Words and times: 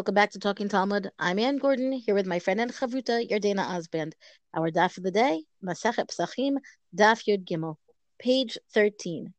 Welcome 0.00 0.14
back 0.14 0.30
to 0.30 0.38
Talking 0.38 0.70
Talmud. 0.70 1.10
I'm 1.18 1.38
Anne 1.38 1.58
Gordon 1.58 1.92
here 1.92 2.14
with 2.14 2.24
my 2.24 2.38
friend 2.38 2.58
and 2.58 2.72
chavruta 2.72 3.20
Yardena 3.30 3.66
Osband. 3.66 4.14
Our 4.54 4.70
daf 4.70 4.96
of 4.96 5.04
the 5.04 5.10
day, 5.10 5.44
Masechet 5.62 6.06
Pesachim, 6.08 6.56
Daf 6.96 7.28
Yud 7.28 7.44
Gimel, 7.44 7.76
page 8.18 8.56
13. 8.72 9.34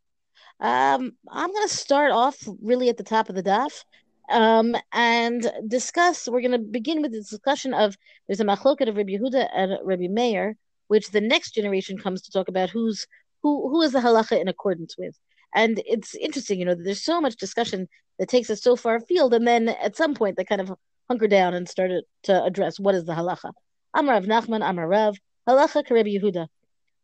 Um, 0.59 1.13
I'm 1.31 1.51
going 1.51 1.67
to 1.67 1.73
start 1.73 2.11
off 2.11 2.37
really 2.61 2.89
at 2.89 2.97
the 2.97 3.03
top 3.03 3.27
of 3.27 3.33
the 3.33 3.41
daf 3.41 3.83
um, 4.29 4.75
and 4.93 5.51
discuss. 5.67 6.27
We're 6.27 6.41
going 6.41 6.51
to 6.51 6.59
begin 6.59 7.01
with 7.01 7.13
the 7.13 7.21
discussion 7.21 7.73
of 7.73 7.97
there's 8.27 8.39
a 8.39 8.45
machloket 8.45 8.87
of 8.87 8.97
Rabbi 8.97 9.13
Yehuda 9.13 9.49
and 9.55 9.79
Rabbi 9.83 10.09
Meir, 10.09 10.57
which 10.89 11.09
the 11.09 11.21
next 11.21 11.55
generation 11.55 11.97
comes 11.97 12.21
to 12.21 12.31
talk 12.31 12.49
about 12.49 12.69
who's 12.69 13.07
who 13.41 13.67
who 13.67 13.81
is 13.81 13.93
the 13.93 13.99
halacha 13.99 14.39
in 14.39 14.47
accordance 14.47 14.95
with. 14.95 15.17
And 15.53 15.81
it's 15.85 16.15
interesting, 16.15 16.59
you 16.59 16.65
know, 16.65 16.75
there's 16.75 17.03
so 17.03 17.19
much 17.19 17.35
discussion 17.35 17.87
that 18.19 18.29
takes 18.29 18.49
us 18.49 18.61
so 18.61 18.75
far 18.75 18.95
afield, 18.95 19.33
and 19.33 19.47
then 19.47 19.69
at 19.69 19.95
some 19.95 20.13
point 20.13 20.37
they 20.37 20.45
kind 20.45 20.61
of 20.61 20.71
hunker 21.09 21.27
down 21.27 21.53
and 21.53 21.67
started 21.67 22.03
to 22.23 22.43
address 22.43 22.79
what 22.79 22.95
is 22.95 23.05
the 23.05 23.13
halacha. 23.13 23.51
Amar 23.93 24.15
Rav 24.15 24.25
Nachman, 24.25 24.67
Amar 24.67 24.87
Rav, 24.87 25.17
halacha 25.47 25.89
Rabbi 25.89 26.09
Yehuda. 26.09 26.47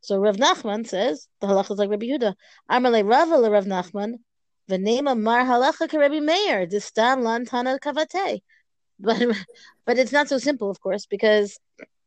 So 0.01 0.17
Rav 0.17 0.37
Nachman 0.37 0.87
says 0.87 1.27
the 1.41 1.47
halacha 1.47 1.71
is 1.71 1.77
like 1.79 1.89
Rabbi 1.89 2.05
Yehuda. 2.05 2.33
Amar 2.69 2.91
le 2.91 3.03
Rav 3.03 3.29
le 3.29 3.49
Rav 3.49 3.65
Nachman, 3.65 4.13
v'nema 4.69 5.19
mar 5.19 5.43
halacha 5.43 5.91
Rabbi 5.91 6.19
Meir, 6.19 6.67
distam 6.67 7.23
lantana 7.23 7.79
kavate. 7.79 8.41
But 8.99 9.21
but 9.85 9.97
it's 9.97 10.11
not 10.11 10.29
so 10.29 10.37
simple, 10.37 10.69
of 10.69 10.79
course, 10.79 11.05
because 11.05 11.59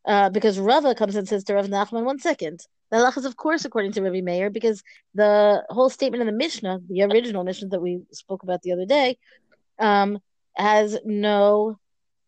uh, 0.05 0.29
because 0.29 0.59
Rava 0.59 0.95
comes 0.95 1.15
and 1.15 1.27
says 1.27 1.43
to 1.45 1.53
Rav 1.53 1.67
Nachman, 1.67 2.03
one 2.03 2.19
second. 2.19 2.61
The 2.91 3.13
is, 3.17 3.25
of 3.25 3.37
course, 3.37 3.63
according 3.63 3.93
to 3.93 4.01
Rabbi 4.01 4.19
Meir, 4.19 4.49
because 4.49 4.83
the 5.15 5.63
whole 5.69 5.89
statement 5.89 6.21
in 6.21 6.27
the 6.27 6.33
Mishnah, 6.33 6.81
the 6.89 7.03
original 7.03 7.45
Mishnah 7.45 7.69
that 7.69 7.81
we 7.81 8.01
spoke 8.11 8.43
about 8.43 8.61
the 8.61 8.73
other 8.73 8.85
day, 8.85 9.17
um, 9.79 10.19
has 10.57 10.97
no 11.05 11.77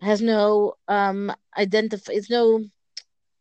has 0.02 0.22
no 0.22 0.74
um 0.88 1.34
identify. 1.58 2.14
It's 2.14 2.30
no 2.30 2.64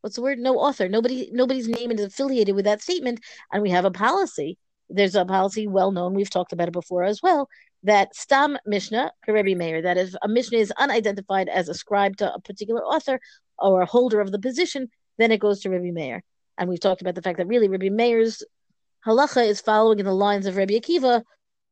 what's 0.00 0.16
the 0.16 0.22
word? 0.22 0.38
No 0.38 0.58
author. 0.58 0.88
Nobody 0.88 1.30
nobody's 1.32 1.68
name 1.68 1.92
is 1.92 2.00
affiliated 2.00 2.56
with 2.56 2.64
that 2.64 2.82
statement, 2.82 3.20
and 3.52 3.62
we 3.62 3.70
have 3.70 3.84
a 3.84 3.90
policy. 3.90 4.58
There's 4.90 5.14
a 5.14 5.24
policy 5.24 5.68
well 5.68 5.92
known. 5.92 6.14
We've 6.14 6.28
talked 6.28 6.52
about 6.52 6.68
it 6.68 6.72
before 6.72 7.04
as 7.04 7.22
well. 7.22 7.48
That 7.84 8.14
stam 8.16 8.58
Mishnah, 8.66 9.12
Rabbi 9.28 9.54
Meir, 9.54 9.80
that 9.82 9.96
if 9.96 10.14
a 10.22 10.28
Mishnah 10.28 10.58
is 10.58 10.72
unidentified 10.76 11.48
as 11.48 11.68
ascribed 11.68 12.18
to 12.18 12.34
a 12.34 12.40
particular 12.40 12.82
author 12.84 13.20
or 13.58 13.82
a 13.82 13.86
holder 13.86 14.20
of 14.20 14.32
the 14.32 14.40
position, 14.40 14.88
then 15.18 15.30
it 15.30 15.40
goes 15.40 15.60
to 15.60 15.70
Rabbi 15.70 15.90
Meir. 15.92 16.22
And 16.58 16.68
we've 16.68 16.80
talked 16.80 17.00
about 17.00 17.14
the 17.14 17.22
fact 17.22 17.38
that 17.38 17.46
really 17.46 17.68
Rabbi 17.68 17.88
Meir's 17.88 18.42
halacha 19.06 19.46
is 19.46 19.60
following 19.60 19.98
in 19.98 20.06
the 20.06 20.14
lines 20.14 20.46
of 20.46 20.56
Rabbi 20.56 20.74
Akiva, 20.74 21.22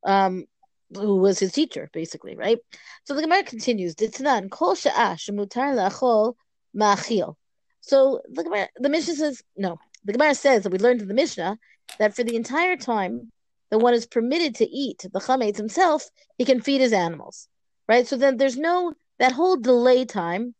um, 0.04 0.46
who 0.94 1.16
was 1.16 1.38
his 1.38 1.52
teacher, 1.52 1.88
basically, 1.92 2.36
right? 2.36 2.58
So 3.04 3.14
the 3.14 3.22
Gemara 3.22 3.44
continues, 3.44 3.94
Ditnan, 3.94 4.50
kol 4.50 4.74
sha'ash 4.74 5.28
mutar 5.30 5.74
la'achol 5.74 6.34
ma'achil. 6.76 7.36
So 7.80 8.20
the 8.28 8.44
Gemara, 8.44 8.68
the 8.76 8.88
Mishnah 8.88 9.14
says, 9.14 9.42
no, 9.56 9.78
the 10.04 10.12
Gemara 10.12 10.34
says 10.34 10.62
that 10.62 10.72
we 10.72 10.78
learned 10.78 11.02
in 11.02 11.08
the 11.08 11.14
Mishnah 11.14 11.58
that 11.98 12.14
for 12.14 12.24
the 12.24 12.36
entire 12.36 12.76
time 12.76 13.30
that 13.70 13.78
one 13.78 13.94
is 13.94 14.06
permitted 14.06 14.56
to 14.56 14.68
eat 14.68 15.04
the 15.12 15.20
chametz 15.20 15.56
himself, 15.56 16.08
he 16.38 16.44
can 16.44 16.60
feed 16.60 16.80
his 16.80 16.92
animals, 16.92 17.48
right? 17.88 18.06
So 18.06 18.16
then 18.16 18.36
there's 18.36 18.56
no, 18.56 18.94
that 19.18 19.32
whole 19.32 19.56
delay 19.56 20.04
time 20.04 20.54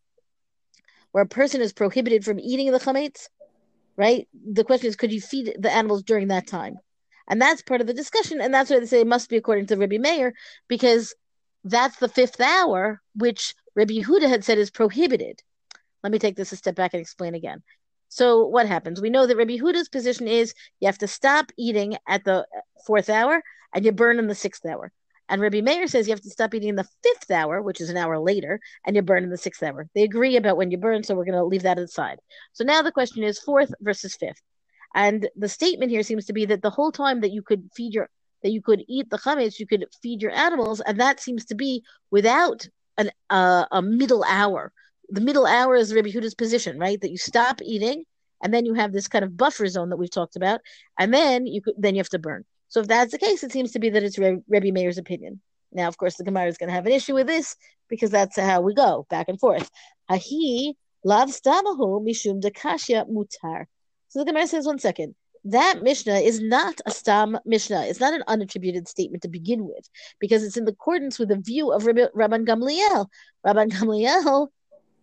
where 1.12 1.24
a 1.24 1.28
person 1.28 1.60
is 1.60 1.72
prohibited 1.72 2.24
from 2.24 2.38
eating 2.38 2.70
the 2.70 2.78
chametz, 2.78 3.28
right? 4.00 4.26
The 4.50 4.64
question 4.64 4.88
is, 4.88 4.96
could 4.96 5.12
you 5.12 5.20
feed 5.20 5.54
the 5.58 5.70
animals 5.70 6.02
during 6.02 6.28
that 6.28 6.46
time? 6.46 6.78
And 7.28 7.40
that's 7.40 7.60
part 7.60 7.82
of 7.82 7.86
the 7.86 7.92
discussion. 7.92 8.40
And 8.40 8.52
that's 8.52 8.70
why 8.70 8.78
they 8.80 8.86
say 8.86 9.00
it 9.00 9.06
must 9.06 9.28
be 9.28 9.36
according 9.36 9.66
to 9.66 9.76
Rabbi 9.76 9.98
Meir, 9.98 10.32
because 10.68 11.14
that's 11.64 11.96
the 11.98 12.08
fifth 12.08 12.40
hour, 12.40 13.02
which 13.14 13.54
Rabbi 13.76 13.92
Yehuda 13.92 14.26
had 14.26 14.42
said 14.42 14.56
is 14.56 14.70
prohibited. 14.70 15.42
Let 16.02 16.12
me 16.12 16.18
take 16.18 16.34
this 16.34 16.50
a 16.50 16.56
step 16.56 16.76
back 16.76 16.94
and 16.94 17.02
explain 17.02 17.34
again. 17.34 17.62
So 18.08 18.46
what 18.46 18.66
happens? 18.66 19.02
We 19.02 19.10
know 19.10 19.26
that 19.26 19.36
Rabbi 19.36 19.58
Yehuda's 19.58 19.90
position 19.90 20.26
is 20.26 20.54
you 20.80 20.86
have 20.86 20.98
to 20.98 21.06
stop 21.06 21.52
eating 21.58 21.98
at 22.08 22.24
the 22.24 22.46
fourth 22.86 23.10
hour 23.10 23.42
and 23.74 23.84
you 23.84 23.92
burn 23.92 24.18
in 24.18 24.28
the 24.28 24.34
sixth 24.34 24.64
hour. 24.64 24.90
And 25.30 25.40
Rabbi 25.40 25.60
Meir 25.60 25.86
says 25.86 26.08
you 26.08 26.12
have 26.12 26.20
to 26.22 26.30
stop 26.30 26.54
eating 26.54 26.70
in 26.70 26.76
the 26.76 26.88
fifth 27.04 27.30
hour, 27.30 27.62
which 27.62 27.80
is 27.80 27.88
an 27.88 27.96
hour 27.96 28.18
later, 28.18 28.60
and 28.84 28.96
you 28.96 29.02
burn 29.02 29.22
in 29.22 29.30
the 29.30 29.38
sixth 29.38 29.62
hour. 29.62 29.86
They 29.94 30.02
agree 30.02 30.36
about 30.36 30.56
when 30.56 30.72
you 30.72 30.76
burn, 30.76 31.04
so 31.04 31.14
we're 31.14 31.24
going 31.24 31.38
to 31.38 31.44
leave 31.44 31.62
that 31.62 31.78
aside. 31.78 32.18
So 32.52 32.64
now 32.64 32.82
the 32.82 32.90
question 32.90 33.22
is 33.22 33.38
fourth 33.38 33.72
versus 33.80 34.16
fifth. 34.16 34.42
And 34.92 35.28
the 35.36 35.48
statement 35.48 35.92
here 35.92 36.02
seems 36.02 36.26
to 36.26 36.32
be 36.32 36.46
that 36.46 36.62
the 36.62 36.70
whole 36.70 36.90
time 36.90 37.20
that 37.20 37.30
you 37.30 37.42
could 37.42 37.70
feed 37.74 37.94
your 37.94 38.10
that 38.42 38.50
you 38.50 38.62
could 38.62 38.82
eat 38.88 39.08
the 39.10 39.18
chametz, 39.18 39.60
you 39.60 39.66
could 39.66 39.84
feed 40.02 40.20
your 40.20 40.32
animals, 40.32 40.80
and 40.80 40.98
that 40.98 41.20
seems 41.20 41.44
to 41.44 41.54
be 41.54 41.84
without 42.10 42.66
an 42.98 43.10
uh, 43.28 43.66
a 43.70 43.80
middle 43.80 44.24
hour. 44.24 44.72
The 45.10 45.20
middle 45.20 45.46
hour 45.46 45.76
is 45.76 45.94
Rabbi 45.94 46.08
Huda's 46.08 46.34
position, 46.34 46.78
right? 46.78 47.00
That 47.00 47.10
you 47.10 47.18
stop 47.18 47.60
eating, 47.62 48.04
and 48.42 48.52
then 48.52 48.64
you 48.66 48.74
have 48.74 48.92
this 48.92 49.06
kind 49.06 49.24
of 49.24 49.36
buffer 49.36 49.68
zone 49.68 49.90
that 49.90 49.96
we've 49.96 50.10
talked 50.10 50.34
about, 50.34 50.60
and 50.98 51.14
then 51.14 51.46
you 51.46 51.62
could 51.62 51.74
then 51.78 51.94
you 51.94 52.00
have 52.00 52.08
to 52.08 52.18
burn. 52.18 52.44
So 52.70 52.80
if 52.80 52.86
that's 52.86 53.12
the 53.12 53.18
case, 53.18 53.44
it 53.44 53.52
seems 53.52 53.72
to 53.72 53.78
be 53.78 53.90
that 53.90 54.02
it's 54.02 54.18
Re- 54.18 54.40
Rebbe 54.48 54.72
Meir's 54.72 54.96
opinion. 54.96 55.40
Now, 55.72 55.88
of 55.88 55.98
course, 55.98 56.16
the 56.16 56.24
Gemara 56.24 56.46
is 56.46 56.56
going 56.56 56.68
to 56.68 56.74
have 56.74 56.86
an 56.86 56.92
issue 56.92 57.14
with 57.14 57.26
this 57.26 57.56
because 57.88 58.10
that's 58.10 58.38
how 58.38 58.60
we 58.62 58.74
go 58.74 59.06
back 59.10 59.28
and 59.28 59.38
forth. 59.38 59.70
Ahi 60.08 60.76
lav 61.04 61.28
stamahu 61.28 62.02
mishum 62.02 62.40
dekashya 62.40 63.08
mutar. 63.10 63.66
So 64.08 64.20
the 64.20 64.24
Gemara 64.24 64.46
says, 64.46 64.66
one 64.66 64.78
second. 64.78 65.14
That 65.44 65.82
Mishnah 65.82 66.18
is 66.18 66.40
not 66.40 66.80
a 66.84 66.90
stam 66.90 67.38
Mishnah. 67.46 67.86
It's 67.86 67.98
not 67.98 68.12
an 68.12 68.22
unattributed 68.28 68.86
statement 68.86 69.22
to 69.22 69.28
begin 69.28 69.64
with, 69.64 69.88
because 70.18 70.44
it's 70.44 70.58
in 70.58 70.68
accordance 70.68 71.18
with 71.18 71.30
the 71.30 71.38
view 71.38 71.72
of 71.72 71.84
Rabban 71.84 72.46
Gamliel. 72.46 73.06
Rabban 73.46 73.70
Gamliel, 73.70 74.48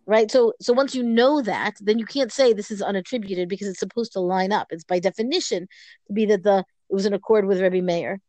right? 0.06 0.30
So, 0.30 0.52
so 0.60 0.72
once 0.72 0.94
you 0.94 1.02
know 1.02 1.42
that, 1.42 1.74
then 1.80 1.98
you 1.98 2.06
can't 2.06 2.32
say 2.32 2.52
this 2.52 2.70
is 2.70 2.82
unattributed 2.82 3.48
because 3.48 3.66
it's 3.66 3.80
supposed 3.80 4.12
to 4.12 4.20
line 4.20 4.52
up. 4.52 4.68
It's 4.70 4.84
by 4.84 5.00
definition 5.00 5.66
to 6.06 6.12
be 6.12 6.24
that 6.26 6.44
the 6.44 6.64
it 6.90 6.94
was 6.94 7.06
in 7.06 7.12
accord 7.12 7.46
with 7.46 7.60
Rabbi 7.60 7.80
Meir, 7.80 8.20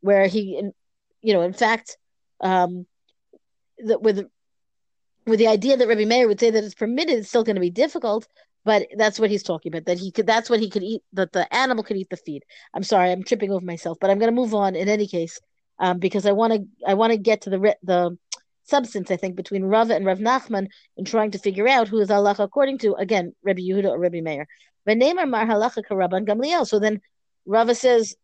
where 0.00 0.26
he, 0.26 0.60
you 1.22 1.32
know, 1.32 1.42
in 1.42 1.52
fact, 1.52 1.96
um, 2.40 2.86
that 3.78 4.02
with 4.02 4.26
with 5.26 5.38
the 5.38 5.48
idea 5.48 5.76
that 5.76 5.88
Rabbi 5.88 6.04
Meir 6.04 6.26
would 6.26 6.40
say 6.40 6.50
that 6.50 6.64
it's 6.64 6.74
permitted, 6.74 7.18
it's 7.18 7.28
still 7.28 7.44
going 7.44 7.56
to 7.56 7.60
be 7.60 7.70
difficult. 7.70 8.26
But 8.64 8.88
that's 8.96 9.20
what 9.20 9.30
he's 9.30 9.42
talking 9.42 9.72
about. 9.72 9.86
That 9.86 9.98
he 9.98 10.10
could. 10.10 10.26
That's 10.26 10.50
what 10.50 10.60
he 10.60 10.68
could 10.68 10.82
eat. 10.82 11.02
That 11.12 11.32
the 11.32 11.52
animal 11.54 11.84
could 11.84 11.96
eat 11.96 12.10
the 12.10 12.16
feed. 12.16 12.44
I'm 12.74 12.82
sorry, 12.82 13.10
I'm 13.10 13.22
tripping 13.22 13.52
over 13.52 13.64
myself, 13.64 13.98
but 14.00 14.10
I'm 14.10 14.18
going 14.18 14.34
to 14.34 14.40
move 14.40 14.54
on 14.54 14.74
in 14.74 14.88
any 14.88 15.06
case, 15.06 15.40
um, 15.78 15.98
because 15.98 16.26
I 16.26 16.32
want 16.32 16.52
to. 16.54 16.66
I 16.86 16.94
want 16.94 17.12
to 17.12 17.18
get 17.18 17.42
to 17.42 17.50
the 17.50 17.76
the 17.82 18.18
substance. 18.64 19.10
I 19.10 19.16
think 19.16 19.36
between 19.36 19.64
Rav 19.64 19.90
and 19.90 20.04
Rav 20.04 20.18
Nachman 20.18 20.68
in 20.96 21.04
trying 21.04 21.30
to 21.30 21.38
figure 21.38 21.68
out 21.68 21.88
who 21.88 22.00
is 22.00 22.10
Allah 22.10 22.34
according 22.38 22.78
to 22.78 22.94
again 22.94 23.34
Rabbi 23.42 23.60
Yehuda 23.60 23.90
or 23.90 23.98
Rabbi 23.98 24.20
Meir. 24.20 24.46
Mar 24.86 25.46
halacha 25.46 25.82
Rabban 25.90 26.26
Gamliel. 26.26 26.66
So 26.66 26.78
then 26.78 27.00
Rava 27.48 27.74
says, 27.74 28.14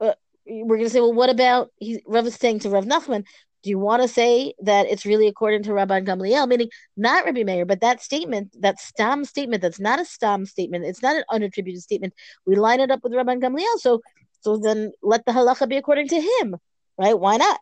uh, 0.00 0.14
we're 0.46 0.76
going 0.76 0.88
to 0.88 0.90
say, 0.90 1.00
well, 1.00 1.12
what 1.12 1.28
about, 1.28 1.70
he, 1.76 2.02
Rava's 2.06 2.36
saying 2.36 2.60
to 2.60 2.70
Rav 2.70 2.84
Nachman, 2.84 3.24
do 3.62 3.68
you 3.68 3.78
want 3.78 4.00
to 4.00 4.08
say 4.08 4.54
that 4.62 4.86
it's 4.86 5.04
really 5.04 5.26
according 5.26 5.64
to 5.64 5.70
Rabban 5.70 6.06
Gamliel, 6.06 6.48
meaning 6.48 6.70
not 6.96 7.26
Rabbi 7.26 7.42
Meir, 7.42 7.66
but 7.66 7.80
that 7.82 8.00
statement, 8.00 8.56
that 8.60 8.80
stam 8.80 9.24
statement, 9.24 9.60
that's 9.60 9.80
not 9.80 10.00
a 10.00 10.04
stam 10.04 10.46
statement, 10.46 10.86
it's 10.86 11.02
not 11.02 11.16
an 11.16 11.24
unattributed 11.30 11.80
statement. 11.80 12.14
We 12.46 12.56
line 12.56 12.80
it 12.80 12.90
up 12.90 13.00
with 13.02 13.12
Rabban 13.12 13.42
Gamliel, 13.42 13.78
so 13.78 14.00
so 14.42 14.56
then 14.56 14.92
let 15.02 15.26
the 15.26 15.32
halacha 15.32 15.68
be 15.68 15.76
according 15.76 16.08
to 16.08 16.20
him, 16.20 16.56
right? 16.96 17.18
Why 17.18 17.36
not? 17.36 17.60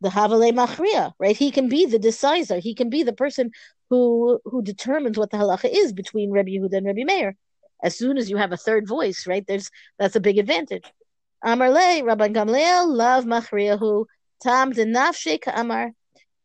The 0.00 0.08
Havale 0.08 0.52
Machria, 0.52 1.12
right? 1.20 1.36
He 1.36 1.52
can 1.52 1.68
be 1.68 1.86
the 1.86 2.00
decisor. 2.00 2.58
He 2.58 2.74
can 2.74 2.90
be 2.90 3.04
the 3.04 3.12
person 3.12 3.52
who 3.90 4.40
who 4.44 4.62
determines 4.62 5.16
what 5.16 5.30
the 5.30 5.36
halacha 5.36 5.70
is 5.72 5.92
between 5.92 6.32
Rabbi 6.32 6.50
Yehuda 6.50 6.78
and 6.78 6.86
Rabbi 6.86 7.04
Meir 7.04 7.36
as 7.82 7.96
soon 7.96 8.18
as 8.18 8.30
you 8.30 8.36
have 8.36 8.52
a 8.52 8.56
third 8.56 8.86
voice, 8.86 9.26
right? 9.26 9.44
There's 9.46 9.70
that's 9.98 10.16
a 10.16 10.20
big 10.20 10.38
advantage. 10.38 10.84
Amar 11.42 11.70
le 11.70 12.02
Rabban 12.02 12.34
Gamliel 12.34 12.86
love 12.86 13.24
machriahu 13.24 14.04
tam 14.42 14.72
denafshe 14.72 15.38
Amar. 15.46 15.92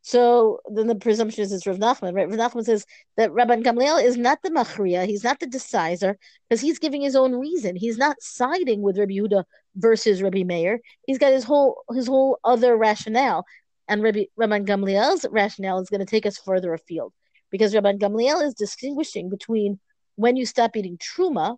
So 0.02 0.60
then 0.72 0.86
the 0.86 0.94
presumption 0.94 1.42
is 1.42 1.52
it's 1.52 1.66
Rav 1.66 1.78
Nachman, 1.78 2.14
right? 2.14 2.28
Rav 2.30 2.38
Nachman 2.38 2.64
says 2.64 2.86
that 3.16 3.32
Rabban 3.32 3.64
Gamliel 3.64 4.00
is 4.00 4.16
not 4.16 4.38
the 4.40 4.50
machria, 4.50 5.04
he's 5.04 5.24
not 5.24 5.40
the 5.40 5.48
decider, 5.48 6.16
because 6.48 6.60
he's 6.60 6.78
giving 6.78 7.02
his 7.02 7.16
own 7.16 7.34
reason. 7.34 7.74
He's 7.74 7.98
not 7.98 8.22
siding 8.22 8.82
with 8.82 8.98
Rabbi 8.98 9.14
Yehuda 9.14 9.42
versus 9.74 10.22
Rabbi 10.22 10.44
Meir. 10.44 10.78
He's 11.08 11.18
got 11.18 11.32
his 11.32 11.42
whole 11.42 11.82
his 11.92 12.06
whole 12.06 12.38
other 12.44 12.76
rationale, 12.76 13.44
and 13.88 14.00
Rabbi 14.00 14.26
Rabban 14.38 14.64
Gamliel's 14.64 15.26
rationale 15.28 15.80
is 15.80 15.90
going 15.90 15.98
to 15.98 16.06
take 16.06 16.24
us 16.24 16.38
further 16.38 16.72
afield, 16.72 17.12
because 17.50 17.74
Rabban 17.74 17.98
Gamliel 17.98 18.46
is 18.46 18.54
distinguishing 18.54 19.28
between 19.28 19.80
when 20.16 20.36
you 20.36 20.44
stop 20.46 20.76
eating 20.76 20.98
truma, 20.98 21.56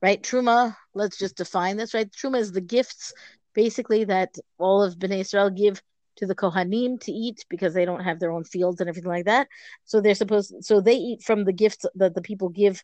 right? 0.00 0.22
Truma, 0.22 0.76
let's 0.94 1.18
just 1.18 1.36
define 1.36 1.76
this, 1.76 1.94
right? 1.94 2.10
Truma 2.10 2.38
is 2.38 2.52
the 2.52 2.60
gifts 2.60 3.12
basically 3.54 4.04
that 4.04 4.34
all 4.58 4.82
of 4.82 4.98
Bnei 4.98 5.20
Israel 5.20 5.50
give 5.50 5.82
to 6.16 6.26
the 6.26 6.34
Kohanim 6.34 7.00
to 7.00 7.12
eat 7.12 7.44
because 7.48 7.74
they 7.74 7.84
don't 7.84 8.02
have 8.02 8.20
their 8.20 8.32
own 8.32 8.44
fields 8.44 8.80
and 8.80 8.88
everything 8.88 9.10
like 9.10 9.26
that. 9.26 9.48
So 9.84 10.00
they're 10.00 10.14
supposed, 10.14 10.54
so 10.60 10.80
they 10.80 10.96
eat 10.96 11.22
from 11.22 11.44
the 11.44 11.52
gifts 11.52 11.84
that 11.94 12.14
the 12.14 12.22
people 12.22 12.48
give 12.48 12.82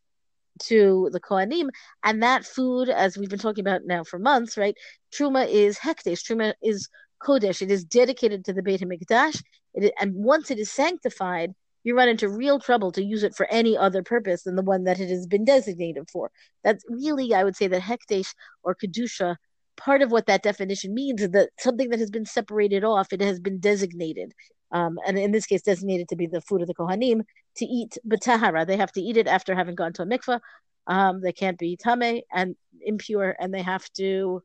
to 0.64 1.08
the 1.12 1.20
Kohanim, 1.20 1.70
and 2.04 2.22
that 2.22 2.44
food, 2.44 2.88
as 2.88 3.16
we've 3.16 3.30
been 3.30 3.38
talking 3.38 3.64
about 3.64 3.86
now 3.86 4.04
for 4.04 4.18
months, 4.18 4.58
right? 4.58 4.76
Truma 5.10 5.48
is 5.48 5.78
hekdesh. 5.78 6.22
Truma 6.22 6.52
is 6.62 6.88
kodesh. 7.22 7.62
It 7.62 7.70
is 7.70 7.84
dedicated 7.84 8.44
to 8.44 8.52
the 8.52 8.62
Beit 8.62 8.82
Hamikdash, 8.82 9.42
and 9.74 10.14
once 10.14 10.50
it 10.50 10.58
is 10.58 10.70
sanctified, 10.70 11.54
you 11.84 11.96
run 11.96 12.08
into 12.08 12.28
real 12.28 12.58
trouble 12.58 12.92
to 12.92 13.04
use 13.04 13.22
it 13.22 13.34
for 13.34 13.46
any 13.50 13.76
other 13.76 14.02
purpose 14.02 14.42
than 14.42 14.56
the 14.56 14.62
one 14.62 14.84
that 14.84 15.00
it 15.00 15.08
has 15.08 15.26
been 15.26 15.44
designated 15.44 16.08
for. 16.10 16.30
That's 16.64 16.84
really, 16.88 17.34
I 17.34 17.44
would 17.44 17.56
say, 17.56 17.66
that 17.68 17.82
hekdesh 17.82 18.34
or 18.62 18.74
kedusha. 18.74 19.36
Part 19.76 20.02
of 20.02 20.12
what 20.12 20.26
that 20.26 20.42
definition 20.42 20.94
means 20.94 21.22
is 21.22 21.30
that 21.30 21.48
something 21.58 21.88
that 21.90 21.98
has 21.98 22.10
been 22.10 22.26
separated 22.26 22.84
off, 22.84 23.12
it 23.12 23.22
has 23.22 23.40
been 23.40 23.58
designated, 23.58 24.32
um, 24.70 24.98
and 25.06 25.18
in 25.18 25.32
this 25.32 25.46
case, 25.46 25.62
designated 25.62 26.08
to 26.08 26.16
be 26.16 26.26
the 26.26 26.42
food 26.42 26.60
of 26.60 26.68
the 26.68 26.74
kohanim 26.74 27.22
to 27.56 27.64
eat 27.64 27.96
betahara. 28.06 28.66
They 28.66 28.76
have 28.76 28.92
to 28.92 29.00
eat 29.00 29.16
it 29.16 29.26
after 29.26 29.54
having 29.54 29.74
gone 29.74 29.94
to 29.94 30.02
a 30.02 30.06
mikvah. 30.06 30.40
Um, 30.86 31.20
they 31.22 31.32
can't 31.32 31.58
be 31.58 31.76
tame 31.76 32.20
and 32.32 32.54
impure, 32.82 33.34
and 33.40 33.52
they 33.52 33.62
have 33.62 33.90
to 33.94 34.42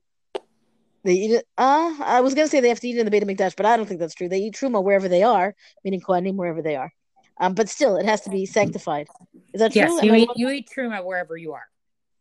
they 1.04 1.14
eat 1.14 1.32
it. 1.32 1.46
Uh, 1.58 1.96
I 2.00 2.22
was 2.22 2.34
gonna 2.34 2.48
say 2.48 2.60
they 2.60 2.70
have 2.70 2.80
to 2.82 2.88
eat 2.88 2.98
in 2.98 3.06
the 3.06 3.12
Beit 3.12 3.24
Hamikdash, 3.24 3.56
but 3.56 3.66
I 3.66 3.78
don't 3.78 3.86
think 3.86 4.00
that's 4.00 4.16
true. 4.16 4.30
They 4.30 4.40
eat 4.40 4.56
truma 4.56 4.84
wherever 4.84 5.08
they 5.08 5.24
are, 5.24 5.56
meaning 5.84 6.02
kohanim 6.02 6.36
wherever 6.36 6.62
they 6.62 6.76
are. 6.76 6.92
Um, 7.40 7.54
but 7.54 7.70
still, 7.70 7.98
it 7.98 8.06
has 8.06 8.22
to 8.22 8.30
be 8.30 8.46
sanctified. 8.46 9.08
Is 9.54 9.60
that 9.60 9.76
yes, 9.76 10.00
true? 10.00 10.08
you 10.08 10.16
eat, 10.16 10.30
you 10.36 10.50
eat 10.50 10.70
truma 10.76 11.04
wherever 11.04 11.38
you 11.38 11.54
are. 11.54 11.66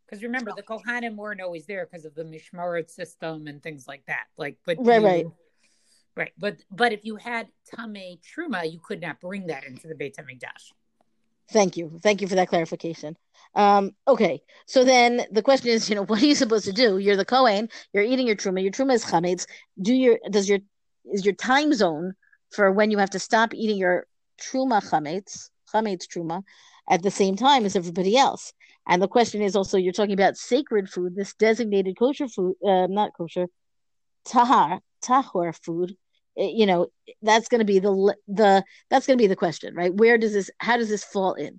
Because 0.07 0.23
remember, 0.23 0.53
the 0.55 0.63
Kohanim 0.63 1.17
weren't 1.17 1.41
always 1.41 1.67
there 1.67 1.87
because 1.87 2.05
of 2.05 2.15
the 2.15 2.23
Mishmaret 2.23 2.91
system 2.91 3.47
and 3.47 3.63
things 3.63 3.89
like 3.89 4.05
that. 4.07 4.27
Like, 4.37 4.59
but 4.65 4.79
Right, 4.79 5.01
you- 5.01 5.07
right. 5.07 5.27
right. 6.17 6.33
But 6.39 6.63
but 6.71 6.93
if 6.93 7.05
you 7.05 7.17
had 7.17 7.49
tame 7.75 8.19
truma, 8.19 8.71
you 8.71 8.79
could 8.79 9.01
not 9.01 9.21
bring 9.21 9.47
that 9.49 9.65
into 9.65 9.89
the 9.89 9.95
Beit 9.95 10.17
Hamikdash. 10.17 10.73
Thank 11.51 11.77
you. 11.77 11.99
Thank 12.03 12.21
you 12.21 12.29
for 12.29 12.35
that 12.35 12.49
clarification. 12.49 13.17
Um, 13.55 13.93
okay, 14.09 14.43
so 14.67 14.85
then 14.85 15.27
the 15.31 15.43
question 15.43 15.69
is, 15.71 15.89
you 15.89 15.95
know, 15.95 16.03
what 16.07 16.23
are 16.23 16.27
you 16.27 16.35
supposed 16.35 16.65
to 16.67 16.73
do? 16.73 16.99
You're 16.99 17.17
the 17.17 17.25
Kohen. 17.25 17.69
You're 17.93 18.05
eating 18.05 18.27
your 18.27 18.37
truma. 18.37 18.63
Your 18.63 18.73
truma 18.73 18.95
is 18.95 19.05
chametz. 19.05 19.47
Do 19.81 19.95
your 19.95 20.19
does 20.31 20.49
your 20.49 20.59
is 21.13 21.25
your 21.25 21.35
time 21.35 21.73
zone 21.73 22.15
for 22.51 22.71
when 22.71 22.91
you 22.91 22.99
have 22.99 23.11
to 23.11 23.19
stop 23.19 23.55
eating 23.55 23.77
your 23.77 24.07
truma 24.39 24.83
chametz 24.83 25.51
chametz 25.73 26.07
truma 26.07 26.43
at 26.89 27.03
the 27.03 27.11
same 27.11 27.37
time 27.37 27.65
as 27.65 27.77
everybody 27.77 28.17
else? 28.17 28.53
And 28.89 29.03
the 29.03 29.09
question 29.09 29.43
is 29.43 29.57
also, 29.57 29.79
you're 29.79 29.93
talking 29.93 30.15
about 30.15 30.37
sacred 30.37 30.89
food, 30.89 31.17
this 31.17 31.35
designated 31.35 31.99
kosher 31.99 32.29
food, 32.29 32.55
uh, 32.65 32.87
not 32.87 33.13
kosher, 33.17 33.47
tahar 34.25 34.81
tahor 35.05 35.53
food. 35.65 35.97
eh, 36.39 36.51
You 36.55 36.67
know, 36.67 36.87
that's 37.23 37.49
going 37.49 37.59
to 37.61 37.65
be 37.65 37.79
the 37.81 38.15
the 38.29 38.65
that's 38.91 39.07
going 39.07 39.19
to 39.19 39.23
be 39.23 39.27
the 39.27 39.37
question, 39.37 39.75
right? 39.75 39.93
Where 39.93 40.19
does 40.19 40.33
this? 40.33 40.51
How 40.59 40.77
does 40.77 40.89
this 40.89 41.05
fall 41.05 41.35
in? 41.35 41.59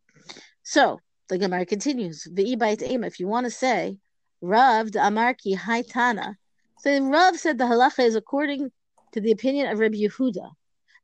So 0.64 1.00
the 1.30 1.38
Gemara 1.38 1.66
continues. 1.66 2.28
V'ibait 2.32 2.82
ema. 2.82 3.08
If 3.08 3.20
you 3.20 3.28
want 3.28 3.46
to 3.46 3.52
say 3.52 3.98
Rav 4.42 4.88
Amarki 4.92 5.58
Haitana, 5.58 6.36
so 6.80 7.04
Rav 7.10 7.38
said 7.38 7.58
the 7.58 7.66
halacha 7.66 8.06
is 8.06 8.16
according 8.16 8.72
to 9.14 9.22
the 9.22 9.32
opinion 9.32 9.68
of 9.72 9.80
Rabbi 9.80 9.98
Yehuda. 9.98 10.52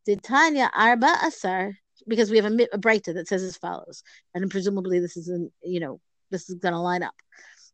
The 0.06 0.16
Tanya 0.18 0.70
Arba 0.76 1.18
Asar, 1.24 1.74
because 2.08 2.30
we 2.30 2.38
have 2.38 2.46
a, 2.46 2.68
a 2.74 2.78
Breita 2.78 3.14
that 3.14 3.28
says 3.28 3.44
as 3.44 3.58
follows, 3.58 4.04
and 4.34 4.50
presumably 4.52 5.00
this 5.00 5.18
is 5.18 5.30
in, 5.30 5.52
you 5.64 5.80
know 5.80 6.00
this 6.30 6.50
is 6.50 6.56
going 6.56 6.74
to 6.74 6.80
line 6.80 7.04
up. 7.04 7.16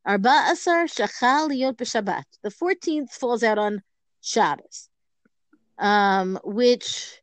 Arba 0.06 0.46
Asar 0.52 0.86
Shachal 0.86 1.56
Yot 1.56 1.78
b'Shabbat. 1.78 2.24
The 2.44 2.52
fourteenth 2.52 3.12
falls 3.12 3.44
out 3.44 3.58
on 3.58 3.82
Shabbos, 4.22 4.90
um, 5.78 6.40
which 6.44 7.20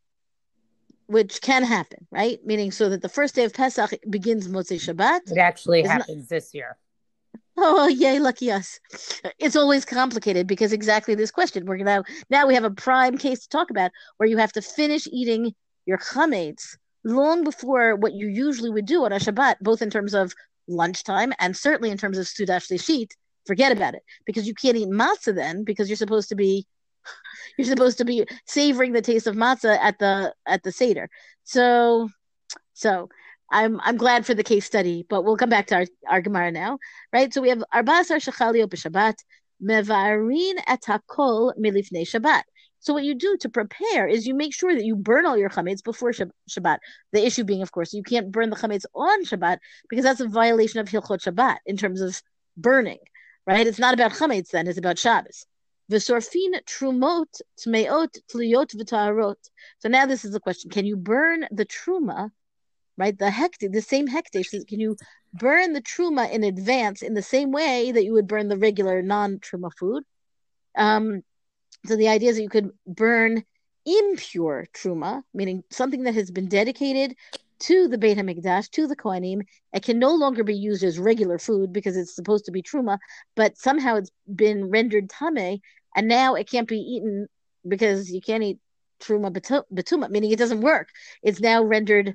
which 1.06 1.40
can 1.40 1.62
happen, 1.62 2.06
right? 2.10 2.44
Meaning, 2.44 2.72
so 2.72 2.88
that 2.88 3.02
the 3.02 3.08
first 3.08 3.34
day 3.34 3.44
of 3.44 3.54
Pesach 3.54 3.94
begins 4.10 4.48
Motzei 4.48 4.78
Shabbat. 4.80 5.30
It 5.30 5.38
actually 5.38 5.82
happens 5.82 6.28
this 6.28 6.52
year. 6.52 6.76
Oh, 7.56 7.88
yay, 7.88 8.18
lucky 8.18 8.50
us. 8.50 8.78
It's 9.38 9.56
always 9.56 9.84
complicated 9.84 10.46
because 10.46 10.72
exactly 10.72 11.14
this 11.14 11.30
question. 11.30 11.64
We're 11.64 11.78
now 11.78 12.04
now 12.28 12.46
we 12.46 12.54
have 12.54 12.64
a 12.64 12.70
prime 12.70 13.16
case 13.16 13.40
to 13.42 13.48
talk 13.48 13.70
about 13.70 13.90
where 14.18 14.28
you 14.28 14.36
have 14.36 14.52
to 14.52 14.62
finish 14.62 15.06
eating 15.10 15.54
your 15.86 15.98
chametz 15.98 16.76
long 17.04 17.44
before 17.44 17.96
what 17.96 18.12
you 18.12 18.28
usually 18.28 18.70
would 18.70 18.84
do 18.84 19.04
on 19.04 19.12
a 19.12 19.16
Shabbat, 19.16 19.56
both 19.60 19.80
in 19.80 19.90
terms 19.90 20.12
of 20.12 20.34
lunchtime 20.68 21.32
and 21.38 21.56
certainly 21.56 21.90
in 21.90 21.96
terms 21.96 22.18
of 22.18 22.26
Seudah 22.26 22.60
Shlishit. 22.60 23.12
Forget 23.46 23.72
about 23.72 23.94
it 23.94 24.02
because 24.26 24.46
you 24.46 24.54
can't 24.54 24.76
eat 24.76 24.88
matzah 24.88 25.34
then 25.34 25.64
because 25.64 25.88
you're 25.88 25.96
supposed 25.96 26.28
to 26.28 26.34
be 26.34 26.66
you're 27.56 27.66
supposed 27.66 27.98
to 27.98 28.04
be 28.04 28.26
savoring 28.44 28.92
the 28.92 29.00
taste 29.00 29.26
of 29.26 29.36
matzah 29.36 29.78
at 29.80 29.98
the 29.98 30.34
at 30.46 30.62
the 30.62 30.72
seder. 30.72 31.08
So 31.44 32.10
so 32.74 33.08
I'm 33.50 33.80
I'm 33.82 33.96
glad 33.96 34.26
for 34.26 34.34
the 34.34 34.42
case 34.42 34.64
study, 34.64 35.06
but 35.08 35.24
we'll 35.24 35.36
come 35.36 35.48
back 35.48 35.68
to 35.68 35.76
our, 35.76 35.86
our 36.08 36.20
Gemara 36.20 36.50
now, 36.50 36.78
right? 37.12 37.32
So 37.32 37.40
we 37.40 37.48
have 37.48 37.62
Arbasar 37.72 38.18
Shechalio 38.18 38.66
b'Shabbat, 38.66 39.14
Mevarin 39.62 40.54
et 40.66 40.82
hakol 40.82 41.52
milifnei 41.58 42.02
Shabbat. 42.02 42.42
So 42.80 42.92
what 42.92 43.04
you 43.04 43.14
do 43.14 43.36
to 43.40 43.48
prepare 43.48 44.06
is 44.06 44.26
you 44.26 44.34
make 44.34 44.54
sure 44.54 44.74
that 44.74 44.84
you 44.84 44.94
burn 44.94 45.26
all 45.26 45.36
your 45.36 45.50
chametz 45.50 45.82
before 45.82 46.12
Shabbat. 46.12 46.78
The 47.12 47.24
issue 47.24 47.44
being, 47.44 47.62
of 47.62 47.72
course, 47.72 47.92
you 47.92 48.02
can't 48.02 48.30
burn 48.30 48.50
the 48.50 48.56
chametz 48.56 48.84
on 48.94 49.24
Shabbat 49.24 49.58
because 49.88 50.04
that's 50.04 50.20
a 50.20 50.28
violation 50.28 50.80
of 50.80 50.88
Hilchot 50.88 51.22
Shabbat 51.22 51.58
in 51.66 51.76
terms 51.76 52.00
of 52.00 52.20
burning, 52.56 52.98
right? 53.46 53.66
It's 53.66 53.78
not 53.78 53.94
about 53.94 54.12
chametz 54.12 54.50
then; 54.50 54.66
it's 54.66 54.78
about 54.78 54.98
Shabbos. 54.98 55.46
V'sorfin 55.90 56.60
trumot 56.64 57.40
tmeot 57.60 58.18
tliyot 58.32 58.74
v'taharot. 58.74 59.36
So 59.78 59.88
now 59.88 60.06
this 60.06 60.24
is 60.24 60.32
the 60.32 60.40
question: 60.40 60.70
Can 60.70 60.84
you 60.84 60.96
burn 60.96 61.46
the 61.52 61.64
truma? 61.64 62.30
Right? 62.98 63.18
The 63.18 63.26
hekdesh, 63.26 63.72
the 63.72 63.82
same 63.82 64.08
hekdesh. 64.08 64.66
Can 64.66 64.80
you 64.80 64.96
burn 65.34 65.72
the 65.72 65.82
truma 65.82 66.30
in 66.30 66.44
advance 66.44 67.02
in 67.02 67.14
the 67.14 67.22
same 67.22 67.52
way 67.52 67.92
that 67.92 68.04
you 68.04 68.12
would 68.14 68.26
burn 68.26 68.48
the 68.48 68.56
regular 68.56 69.02
non-truma 69.02 69.70
food? 69.78 70.04
Um, 70.76 71.22
so 71.86 71.96
the 71.96 72.08
idea 72.08 72.30
is 72.30 72.36
that 72.36 72.42
you 72.42 72.48
could 72.48 72.70
burn 72.86 73.44
impure 73.84 74.66
truma, 74.74 75.22
meaning 75.32 75.62
something 75.70 76.02
that 76.04 76.14
has 76.14 76.30
been 76.30 76.48
dedicated 76.48 77.14
to 77.58 77.88
the 77.88 77.98
Beit 77.98 78.18
Hamikdash, 78.18 78.70
to 78.70 78.86
the 78.86 78.96
Kohanim. 78.96 79.42
It 79.72 79.82
can 79.82 79.98
no 79.98 80.14
longer 80.14 80.44
be 80.44 80.54
used 80.54 80.82
as 80.82 80.98
regular 80.98 81.38
food 81.38 81.72
because 81.72 81.96
it's 81.96 82.14
supposed 82.14 82.44
to 82.46 82.50
be 82.50 82.62
truma, 82.62 82.98
but 83.34 83.56
somehow 83.56 83.96
it's 83.96 84.10
been 84.34 84.68
rendered 84.70 85.08
tame, 85.08 85.60
and 85.94 86.08
now 86.08 86.34
it 86.34 86.50
can't 86.50 86.68
be 86.68 86.78
eaten 86.78 87.28
because 87.66 88.10
you 88.10 88.20
can't 88.20 88.42
eat 88.42 88.58
truma 89.00 89.30
betu- 89.30 89.64
betuma, 89.72 90.10
meaning 90.10 90.30
it 90.32 90.38
doesn't 90.38 90.60
work. 90.60 90.88
It's 91.22 91.40
now 91.40 91.62
rendered 91.62 92.14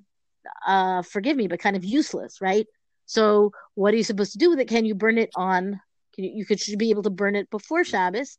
uh 0.65 1.01
forgive 1.01 1.37
me 1.37 1.47
but 1.47 1.59
kind 1.59 1.75
of 1.75 1.83
useless 1.83 2.41
right? 2.41 2.67
So 3.05 3.51
what 3.75 3.93
are 3.93 3.97
you 3.97 4.03
supposed 4.03 4.33
to 4.33 4.37
do 4.37 4.49
with 4.49 4.59
it? 4.59 4.67
Can 4.67 4.85
you 4.85 4.95
burn 4.95 5.17
it 5.17 5.31
on 5.35 5.81
can 6.13 6.23
you, 6.25 6.31
you 6.35 6.45
could 6.45 6.59
should 6.59 6.79
be 6.79 6.89
able 6.89 7.03
to 7.03 7.09
burn 7.09 7.35
it 7.35 7.49
before 7.49 7.83
shabbos. 7.83 8.37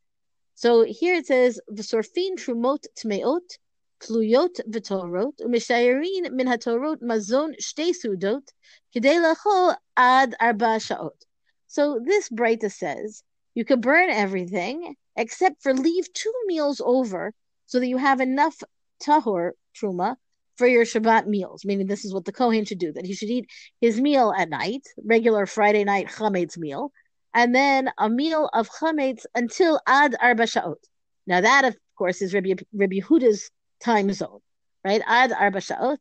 So 0.54 0.85
here 0.85 1.16
it 1.16 1.26
says 1.26 1.61
v'sorfin 1.71 2.37
trumot 2.37 2.87
tmeot 2.97 3.59
tluyot 4.00 4.61
v'torot 4.68 5.40
u'mishayerin 5.40 6.32
min 6.32 6.47
hatorot 6.47 7.02
mazon 7.02 7.54
shtei 7.61 7.92
sudot 8.00 8.47
kidei 8.94 9.18
lachol 9.25 9.75
ad 9.97 10.35
arba 10.40 10.76
shaot. 10.78 11.18
So 11.66 12.00
this 12.04 12.28
Breita 12.28 12.71
says 12.71 13.23
you 13.54 13.64
can 13.64 13.80
burn 13.80 14.11
everything 14.11 14.94
except 15.16 15.62
for 15.62 15.75
leave 15.75 16.12
two 16.12 16.35
meals 16.47 16.80
over 16.85 17.32
so 17.66 17.80
that 17.80 17.87
you 17.87 17.97
have 17.97 18.21
enough 18.21 18.62
tahor 19.02 19.52
truma 19.75 20.16
for 20.62 20.69
your 20.69 20.85
Shabbat 20.85 21.26
meals, 21.26 21.64
meaning 21.64 21.88
this 21.88 22.04
is 22.04 22.14
what 22.14 22.25
the 22.25 22.31
Kohen 22.31 22.64
should 22.64 22.78
do, 22.78 22.92
that 22.92 23.04
he 23.04 23.14
should 23.14 23.31
eat 23.31 23.50
his 23.81 24.00
meal 24.00 24.33
at 24.38 24.49
night, 24.49 24.87
regular 25.04 25.45
Friday 25.45 25.83
night 25.83 26.07
chametz 26.07 26.57
meal, 26.57 26.92
and 27.35 27.52
then 27.52 27.90
a 27.99 28.09
meal 28.09 28.49
of 28.52 28.71
chametz 28.71 29.26
until 29.35 29.81
ad 29.88 30.14
arba 30.23 30.45
shaot. 30.45 30.76
Now 31.26 31.40
that, 31.40 31.64
of 31.64 31.76
course, 31.99 32.23
is 32.23 32.33
Rabbi, 32.33 32.54
Rabbi 32.73 33.00
Yehuda's 33.00 33.50
time 33.83 34.12
zone, 34.12 34.38
right? 34.85 35.02
Ad 35.04 35.33
arba 35.33 35.59
shaot. 35.59 35.99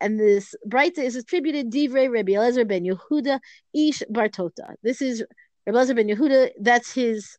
And 0.00 0.18
this 0.18 0.56
Breita 0.68 0.98
is 0.98 1.14
attributed 1.14 1.70
divrei 1.70 2.12
Rabbi 2.12 2.32
Elazar 2.32 2.66
ben 2.66 2.82
Yehuda 2.82 3.38
ish 3.72 4.02
bartota. 4.10 4.74
This 4.82 5.00
is 5.00 5.22
Rabbi 5.68 5.78
Elazar 5.78 5.94
ben 5.94 6.08
Yehuda. 6.08 6.50
That's 6.60 6.92
his. 6.92 7.36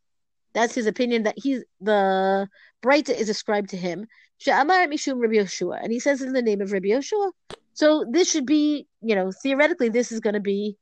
That's 0.54 0.74
his 0.74 0.88
opinion. 0.88 1.24
That 1.24 1.36
he's 1.36 1.66
the 1.82 2.48
Breita 2.82 3.14
is 3.14 3.28
ascribed 3.28 3.72
to 3.72 3.78
him. 3.78 4.08
Rabbi 4.48 5.38
and 5.84 5.92
he 5.92 6.00
says 6.00 6.22
in 6.22 6.34
the 6.34 6.42
name 6.42 6.62
of 6.62 6.72
Rabbi 6.72 6.90
Yoshua. 6.90 7.32
So 7.74 8.06
this 8.10 8.30
should 8.30 8.46
be, 8.46 8.88
you 9.02 9.16
know, 9.16 9.32
theoretically, 9.32 9.90
this 9.90 10.12
is 10.12 10.20
going 10.20 10.34
to 10.34 10.40
be 10.40 10.78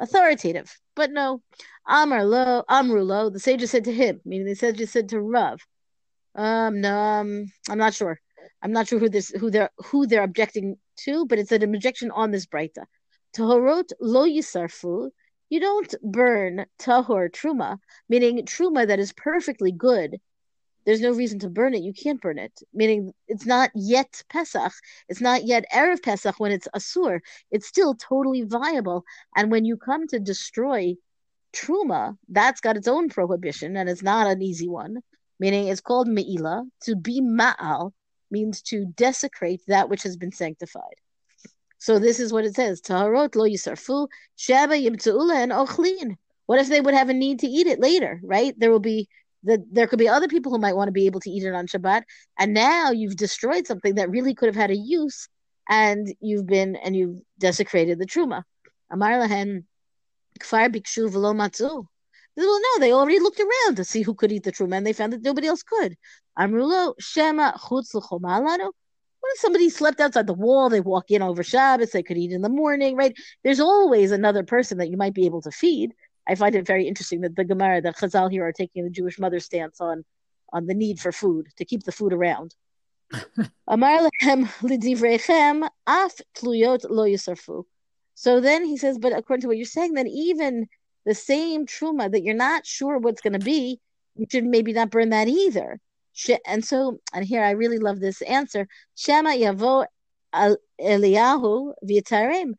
authoritative. 0.00 0.76
But 0.94 1.10
no, 1.10 1.42
Amar 1.86 2.24
lo, 2.24 2.64
Amru 2.68 3.30
the 3.30 3.38
sages 3.38 3.70
said 3.70 3.84
to 3.84 3.92
him, 3.92 4.20
meaning 4.24 4.46
the 4.46 4.54
sages 4.54 4.90
said 4.90 5.08
to 5.10 5.20
Rav. 5.20 5.60
Um, 6.34 6.80
no, 6.80 6.98
um, 6.98 7.52
I'm 7.68 7.78
not 7.78 7.94
sure. 7.94 8.20
I'm 8.62 8.72
not 8.72 8.88
sure 8.88 8.98
who 8.98 9.08
this, 9.08 9.30
who 9.30 9.50
they're, 9.50 9.70
who 9.78 10.06
they're 10.06 10.22
objecting 10.22 10.76
to, 11.04 11.26
but 11.26 11.38
it's 11.38 11.52
an 11.52 11.62
objection 11.62 12.10
on 12.10 12.30
this 12.30 12.46
Breita. 12.46 12.84
Tahorot 13.36 13.92
lo 14.00 14.26
yisarfu. 14.26 15.10
You 15.48 15.60
don't 15.60 15.94
burn 16.02 16.64
tahor 16.78 17.30
truma, 17.30 17.78
meaning 18.08 18.38
truma 18.46 18.86
that 18.86 18.98
is 18.98 19.12
perfectly 19.12 19.70
good 19.70 20.18
there's 20.84 21.00
no 21.00 21.12
reason 21.12 21.38
to 21.40 21.48
burn 21.48 21.74
it. 21.74 21.82
You 21.82 21.92
can't 21.92 22.20
burn 22.20 22.38
it. 22.38 22.52
Meaning 22.72 23.12
it's 23.28 23.46
not 23.46 23.70
yet 23.74 24.22
Pesach. 24.28 24.72
It's 25.08 25.20
not 25.20 25.44
yet 25.44 25.64
Erev 25.72 26.02
Pesach 26.02 26.38
when 26.38 26.52
it's 26.52 26.68
Asur. 26.74 27.20
It's 27.50 27.66
still 27.66 27.94
totally 27.94 28.42
viable. 28.42 29.04
And 29.36 29.50
when 29.50 29.64
you 29.64 29.76
come 29.76 30.06
to 30.08 30.18
destroy 30.18 30.96
Truma, 31.52 32.16
that's 32.28 32.60
got 32.60 32.76
its 32.76 32.88
own 32.88 33.08
prohibition 33.08 33.76
and 33.76 33.88
it's 33.88 34.02
not 34.02 34.26
an 34.26 34.42
easy 34.42 34.68
one. 34.68 34.98
meaning 35.38 35.68
it's 35.68 35.80
called 35.80 36.08
me'ila. 36.08 36.64
To 36.82 36.96
be 36.96 37.20
ma'al 37.20 37.92
means 38.30 38.62
to 38.62 38.86
desecrate 38.86 39.60
that 39.68 39.88
which 39.88 40.02
has 40.04 40.16
been 40.16 40.32
sanctified. 40.32 40.96
So 41.78 41.98
this 41.98 42.20
is 42.20 42.32
what 42.32 42.44
it 42.44 42.54
says: 42.54 42.80
Taharot 42.80 43.34
lo 43.34 43.44
yisarfu 43.44 44.08
shaba 44.38 44.80
yimtzuula 44.80 45.34
and 45.42 45.52
ochlin. 45.52 46.16
What 46.46 46.60
if 46.60 46.68
they 46.68 46.80
would 46.80 46.94
have 46.94 47.08
a 47.08 47.14
need 47.14 47.40
to 47.40 47.46
eat 47.46 47.66
it 47.66 47.80
later? 47.80 48.20
Right? 48.22 48.54
There 48.58 48.70
will 48.70 48.80
be 48.80 49.08
the, 49.42 49.64
there 49.70 49.86
could 49.86 49.98
be 49.98 50.08
other 50.08 50.28
people 50.28 50.52
who 50.52 50.58
might 50.58 50.76
want 50.76 50.88
to 50.88 50.92
be 50.92 51.06
able 51.06 51.20
to 51.20 51.30
eat 51.30 51.44
it 51.44 51.54
on 51.54 51.66
Shabbat, 51.66 52.02
and 52.38 52.54
now 52.54 52.90
you've 52.90 53.16
destroyed 53.16 53.66
something 53.66 53.96
that 53.96 54.10
really 54.10 54.34
could 54.34 54.46
have 54.46 54.56
had 54.56 54.70
a 54.70 54.76
use, 54.76 55.28
and 55.68 56.14
you've 56.20 56.46
been 56.46 56.76
and 56.76 56.96
you've 56.96 57.18
desecrated 57.38 57.98
the 57.98 58.06
truma. 58.06 58.42
Amar 58.90 59.12
lahen 59.12 59.64
kfar 60.38 60.68
bikshu 60.74 61.10
v'lo 61.10 61.34
matzu. 61.34 61.86
Well, 62.36 62.60
no, 62.60 62.80
they 62.80 62.92
already 62.92 63.18
looked 63.18 63.40
around 63.40 63.76
to 63.76 63.84
see 63.84 64.02
who 64.02 64.14
could 64.14 64.32
eat 64.32 64.44
the 64.44 64.52
truma, 64.52 64.76
and 64.76 64.86
they 64.86 64.92
found 64.92 65.12
that 65.12 65.22
nobody 65.22 65.46
else 65.48 65.62
could. 65.62 65.96
Amrulo 66.38 66.94
shema 66.98 67.52
chutz 67.52 67.94
l'chomalanu. 67.94 68.70
What 69.22 69.34
if 69.34 69.40
somebody 69.40 69.70
slept 69.70 70.00
outside 70.00 70.26
the 70.26 70.34
wall? 70.34 70.68
They 70.68 70.80
walk 70.80 71.10
in 71.10 71.22
over 71.22 71.44
Shabbos. 71.44 71.90
They 71.90 72.02
could 72.02 72.16
eat 72.16 72.32
in 72.32 72.42
the 72.42 72.48
morning, 72.48 72.96
right? 72.96 73.14
There's 73.44 73.60
always 73.60 74.10
another 74.10 74.42
person 74.42 74.78
that 74.78 74.90
you 74.90 74.96
might 74.96 75.14
be 75.14 75.26
able 75.26 75.42
to 75.42 75.52
feed. 75.52 75.94
I 76.28 76.34
find 76.34 76.54
it 76.54 76.66
very 76.66 76.86
interesting 76.86 77.22
that 77.22 77.36
the 77.36 77.44
Gemara, 77.44 77.80
the 77.80 77.92
Chazal 77.92 78.30
here 78.30 78.46
are 78.46 78.52
taking 78.52 78.84
the 78.84 78.90
Jewish 78.90 79.18
mother 79.18 79.40
stance 79.40 79.80
on 79.80 80.04
on 80.52 80.66
the 80.66 80.74
need 80.74 81.00
for 81.00 81.12
food 81.12 81.48
to 81.56 81.64
keep 81.64 81.82
the 81.84 81.92
food 81.92 82.12
around. 82.12 82.54
Amar 83.66 84.02
lehem 84.02 84.46
lidivrechem 84.60 85.68
af 85.86 86.12
tluyot 86.36 86.84
lo 86.90 87.04
yisarfu. 87.04 87.64
So 88.14 88.40
then 88.40 88.64
he 88.64 88.76
says, 88.76 88.98
but 88.98 89.16
according 89.16 89.42
to 89.42 89.48
what 89.48 89.56
you're 89.56 89.64
saying, 89.64 89.94
then 89.94 90.06
even 90.06 90.68
the 91.04 91.14
same 91.14 91.66
truma 91.66 92.10
that 92.12 92.22
you're 92.22 92.34
not 92.34 92.66
sure 92.66 92.98
what's 92.98 93.22
going 93.22 93.32
to 93.32 93.38
be, 93.38 93.80
you 94.14 94.26
should 94.30 94.44
maybe 94.44 94.72
not 94.72 94.90
burn 94.90 95.08
that 95.08 95.28
either. 95.28 95.80
And 96.46 96.64
so, 96.64 97.00
and 97.14 97.24
here 97.24 97.42
I 97.42 97.52
really 97.52 97.78
love 97.78 98.00
this 98.00 98.20
answer. 98.22 98.68
Shema 98.94 99.30
yavo 99.30 99.86
Eliyahu 100.34 101.72
v'yitarem. 101.84 102.54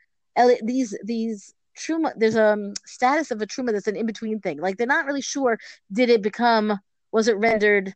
These 0.63 0.98
these 1.03 1.53
truma. 1.77 2.13
There's 2.15 2.35
a 2.35 2.53
um, 2.53 2.73
status 2.85 3.31
of 3.31 3.41
a 3.41 3.47
truma 3.47 3.71
that's 3.71 3.87
an 3.87 3.95
in 3.95 4.05
between 4.05 4.39
thing. 4.39 4.59
Like 4.59 4.77
they're 4.77 4.87
not 4.87 5.05
really 5.05 5.21
sure. 5.21 5.59
Did 5.91 6.09
it 6.09 6.21
become? 6.21 6.79
Was 7.11 7.27
it 7.27 7.37
rendered? 7.37 7.93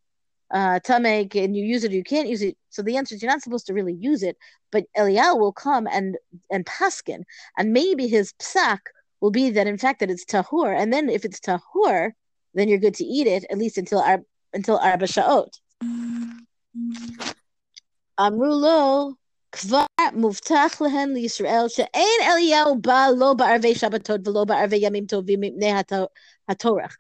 uh 0.50 0.80
tamek 0.80 1.36
and 1.36 1.58
you 1.58 1.66
use 1.66 1.84
it 1.84 1.92
or 1.92 1.96
you 1.96 2.06
can't 2.06 2.30
use 2.30 2.42
it 2.42 2.56
so 2.70 2.82
the 2.82 2.96
answer 2.96 3.14
is 3.14 3.22
you're 3.22 3.30
not 3.30 3.42
supposed 3.42 3.68
to 3.68 3.74
really 3.74 3.92
use 3.92 4.24
it 4.24 4.38
but 4.72 4.86
Eliyahu 4.98 5.38
will 5.38 5.52
come 5.52 5.90
and 5.92 6.16
and 6.50 6.66
paskin 6.66 7.24
and 7.58 7.74
maybe 7.74 8.08
his 8.08 8.32
psak 8.40 8.80
will 9.20 9.32
be 9.32 9.50
that 9.52 9.68
in 9.68 9.78
fact 9.78 10.00
that 10.00 10.10
it's 10.10 10.26
tahur, 10.26 10.76
and 10.78 10.94
then 10.94 11.10
if 11.10 11.26
it's 11.26 11.40
tahur, 11.40 12.12
then 12.54 12.68
you're 12.68 12.78
good 12.80 12.96
to 12.96 13.04
eat 13.04 13.28
it 13.28 13.46
at 13.50 13.58
least 13.58 13.78
until 13.78 14.00
our 14.00 14.20
until 14.54 14.78
arba 14.78 15.06
shaot. 15.06 15.50
Amrulo 18.20 19.16
כבר 19.57 19.85
מובטח 20.13 20.81
להן 20.81 21.13
לישראל 21.13 21.69
שאין 21.69 22.21
אליהו 22.23 22.81
בא 22.81 23.07
לא 23.19 23.35
בערבי 23.35 23.75
שבתות 23.75 24.29
ולא 24.29 24.45
בערבי 24.45 24.77
ימים 24.81 25.07
טובים 25.07 25.41
מפני 25.41 25.73
הטורח. 26.49 26.97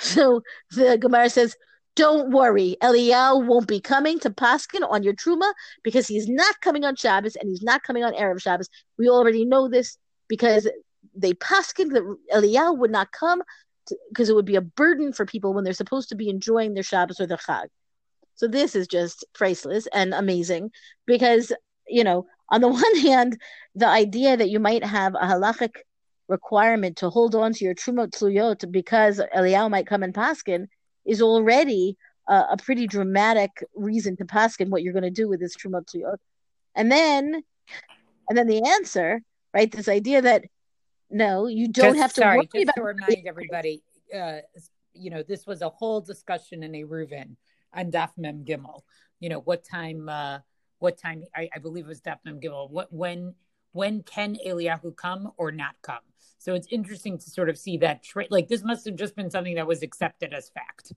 So 0.00 0.40
the 0.70 0.98
Gemara 0.98 1.30
says, 1.30 1.54
don't 1.94 2.32
worry, 2.32 2.76
Eliyahu 2.82 3.46
won't 3.46 3.68
be 3.68 3.80
coming 3.80 4.18
to 4.20 4.30
Paskin 4.30 4.82
on 4.88 5.02
your 5.02 5.14
Truma 5.14 5.52
because 5.84 6.08
he's 6.08 6.28
not 6.28 6.60
coming 6.60 6.84
on 6.84 6.96
Shabbos 6.96 7.36
and 7.36 7.48
he's 7.48 7.62
not 7.62 7.82
coming 7.82 8.02
on 8.02 8.14
Erev 8.14 8.40
Shabbos. 8.40 8.68
We 8.98 9.08
already 9.08 9.44
know 9.44 9.68
this 9.68 9.98
because 10.28 10.66
they 11.14 11.34
paskin 11.34 11.92
that 11.92 12.16
Eliyahu 12.34 12.78
would 12.78 12.90
not 12.90 13.12
come 13.12 13.42
because 14.08 14.30
it 14.30 14.34
would 14.34 14.46
be 14.46 14.56
a 14.56 14.62
burden 14.62 15.12
for 15.12 15.26
people 15.26 15.52
when 15.52 15.64
they're 15.64 15.74
supposed 15.74 16.08
to 16.08 16.14
be 16.14 16.30
enjoying 16.30 16.72
their 16.72 16.82
Shabbos 16.82 17.20
or 17.20 17.26
their 17.26 17.36
Chag. 17.36 17.66
So 18.34 18.48
this 18.48 18.74
is 18.74 18.86
just 18.88 19.24
priceless 19.34 19.86
and 19.92 20.14
amazing 20.14 20.70
because 21.06 21.52
you 21.87 22.03
know 22.03 22.25
on 22.49 22.61
the 22.61 22.67
one 22.83 22.97
hand 22.97 23.39
the 23.75 23.87
idea 23.87 24.37
that 24.37 24.49
you 24.49 24.59
might 24.59 24.83
have 24.83 25.15
a 25.15 25.25
halachic 25.25 25.75
requirement 26.27 26.97
to 26.97 27.09
hold 27.09 27.35
on 27.35 27.53
to 27.53 27.63
your 27.63 27.73
trumot 27.73 28.11
tluyot 28.11 28.69
because 28.71 29.21
Eliyahu 29.35 29.69
might 29.71 29.87
come 29.87 30.03
and 30.03 30.13
paskin 30.13 30.67
is 31.05 31.21
already 31.21 31.95
a, 32.27 32.45
a 32.51 32.57
pretty 32.57 32.85
dramatic 32.85 33.63
reason 33.75 34.17
to 34.17 34.25
paskin 34.25 34.69
what 34.69 34.83
you're 34.83 34.93
going 34.93 35.03
to 35.03 35.09
do 35.09 35.29
with 35.29 35.39
this 35.39 35.55
trumot 35.55 35.87
tluyot, 35.87 36.17
and 36.75 36.91
then 36.91 37.41
and 38.29 38.37
then 38.37 38.47
the 38.47 38.61
answer 38.61 39.21
right 39.53 39.71
this 39.71 39.87
idea 39.87 40.21
that 40.21 40.43
no, 41.09 41.47
you 41.47 41.67
don't 41.67 41.93
just, 41.93 41.99
have 41.99 42.13
to 42.13 42.21
sorry, 42.21 42.37
worry 42.37 42.49
just 42.53 42.63
about 42.63 42.75
to 42.75 42.83
remind 42.83 43.27
everybody, 43.27 43.81
uh, 44.13 44.37
you 44.93 45.09
know, 45.09 45.23
this 45.23 45.45
was 45.45 45.61
a 45.61 45.69
whole 45.69 46.01
discussion 46.01 46.63
in 46.63 46.73
Eruvin 46.73 47.35
on 47.73 47.91
Daf 47.91 48.11
Mem 48.17 48.43
Gimel. 48.43 48.81
You 49.19 49.29
know, 49.29 49.39
what 49.39 49.63
time, 49.63 50.09
uh, 50.09 50.39
what 50.79 50.97
time, 50.97 51.23
I, 51.35 51.49
I 51.55 51.59
believe 51.59 51.85
it 51.85 51.89
was 51.89 52.01
Mem 52.25 52.39
Gimel, 52.39 52.69
what, 52.69 52.91
when, 52.91 53.35
when 53.71 54.03
can 54.03 54.37
Eliyahu 54.45 54.95
come 54.95 55.31
or 55.37 55.51
not 55.51 55.75
come? 55.81 55.99
So 56.39 56.53
it's 56.53 56.67
interesting 56.71 57.17
to 57.17 57.29
sort 57.29 57.49
of 57.49 57.57
see 57.57 57.77
that, 57.77 58.03
like, 58.29 58.47
this 58.47 58.63
must 58.63 58.85
have 58.85 58.95
just 58.95 59.15
been 59.15 59.29
something 59.29 59.55
that 59.55 59.67
was 59.67 59.83
accepted 59.83 60.33
as 60.33 60.49
fact. 60.49 60.93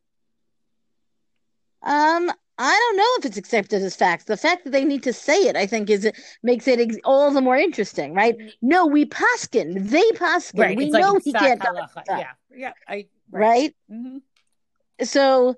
Um, 1.83 2.31
I 2.59 2.79
don't 2.79 2.97
know 2.99 3.09
if 3.19 3.25
it's 3.25 3.39
accepted 3.39 3.83
as 3.83 3.97
fact. 3.97 4.27
The 4.27 4.37
fact 4.37 4.65
that 4.65 4.71
they 4.71 4.85
need 4.85 5.03
to 5.05 5.15
say 5.15 5.49
it, 5.49 5.57
I 5.57 5.67
think, 5.67 5.89
is 5.89 6.05
it 6.05 6.19
makes 6.43 6.69
it 6.69 6.79
ex- 6.79 6.99
all 7.05 7.33
the 7.33 7.41
more 7.41 7.57
interesting, 7.57 8.13
right? 8.13 8.37
No, 8.61 8.87
we 8.87 9.07
paskin, 9.07 9.89
they 9.89 10.11
paskin. 10.11 10.59
Right. 10.59 10.77
We 10.77 10.85
it's 10.85 10.93
know 10.93 11.15
like 11.15 11.23
he 11.25 11.33
can't. 11.33 11.63
Yeah, 12.07 12.25
yeah, 12.55 12.73
I 12.87 13.07
right. 13.31 13.49
right? 13.49 13.77
Mm-hmm. 13.91 15.05
So, 15.05 15.57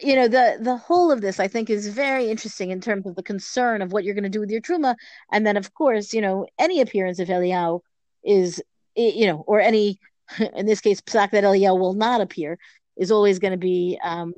you 0.00 0.16
know, 0.16 0.28
the 0.28 0.58
the 0.60 0.76
whole 0.76 1.10
of 1.12 1.20
this, 1.20 1.40
I 1.40 1.48
think, 1.48 1.70
is 1.70 1.88
very 1.88 2.30
interesting 2.30 2.70
in 2.70 2.80
terms 2.80 3.06
of 3.06 3.16
the 3.16 3.22
concern 3.22 3.82
of 3.82 3.92
what 3.92 4.04
you're 4.04 4.14
going 4.14 4.24
to 4.24 4.30
do 4.30 4.40
with 4.40 4.50
your 4.50 4.60
truma, 4.60 4.94
and 5.32 5.46
then, 5.46 5.56
of 5.56 5.74
course, 5.74 6.12
you 6.12 6.20
know, 6.20 6.46
any 6.58 6.80
appearance 6.80 7.18
of 7.18 7.28
Eliyahu 7.28 7.80
is, 8.24 8.62
you 8.96 9.26
know, 9.26 9.44
or 9.46 9.60
any, 9.60 9.98
in 10.54 10.66
this 10.66 10.80
case, 10.80 11.00
psak 11.00 11.30
that 11.32 11.44
Eliyahu 11.44 11.78
will 11.78 11.94
not 11.94 12.20
appear 12.20 12.58
is 12.96 13.10
always 13.10 13.38
going 13.38 13.52
to 13.52 13.58
be. 13.58 13.98
um 14.04 14.34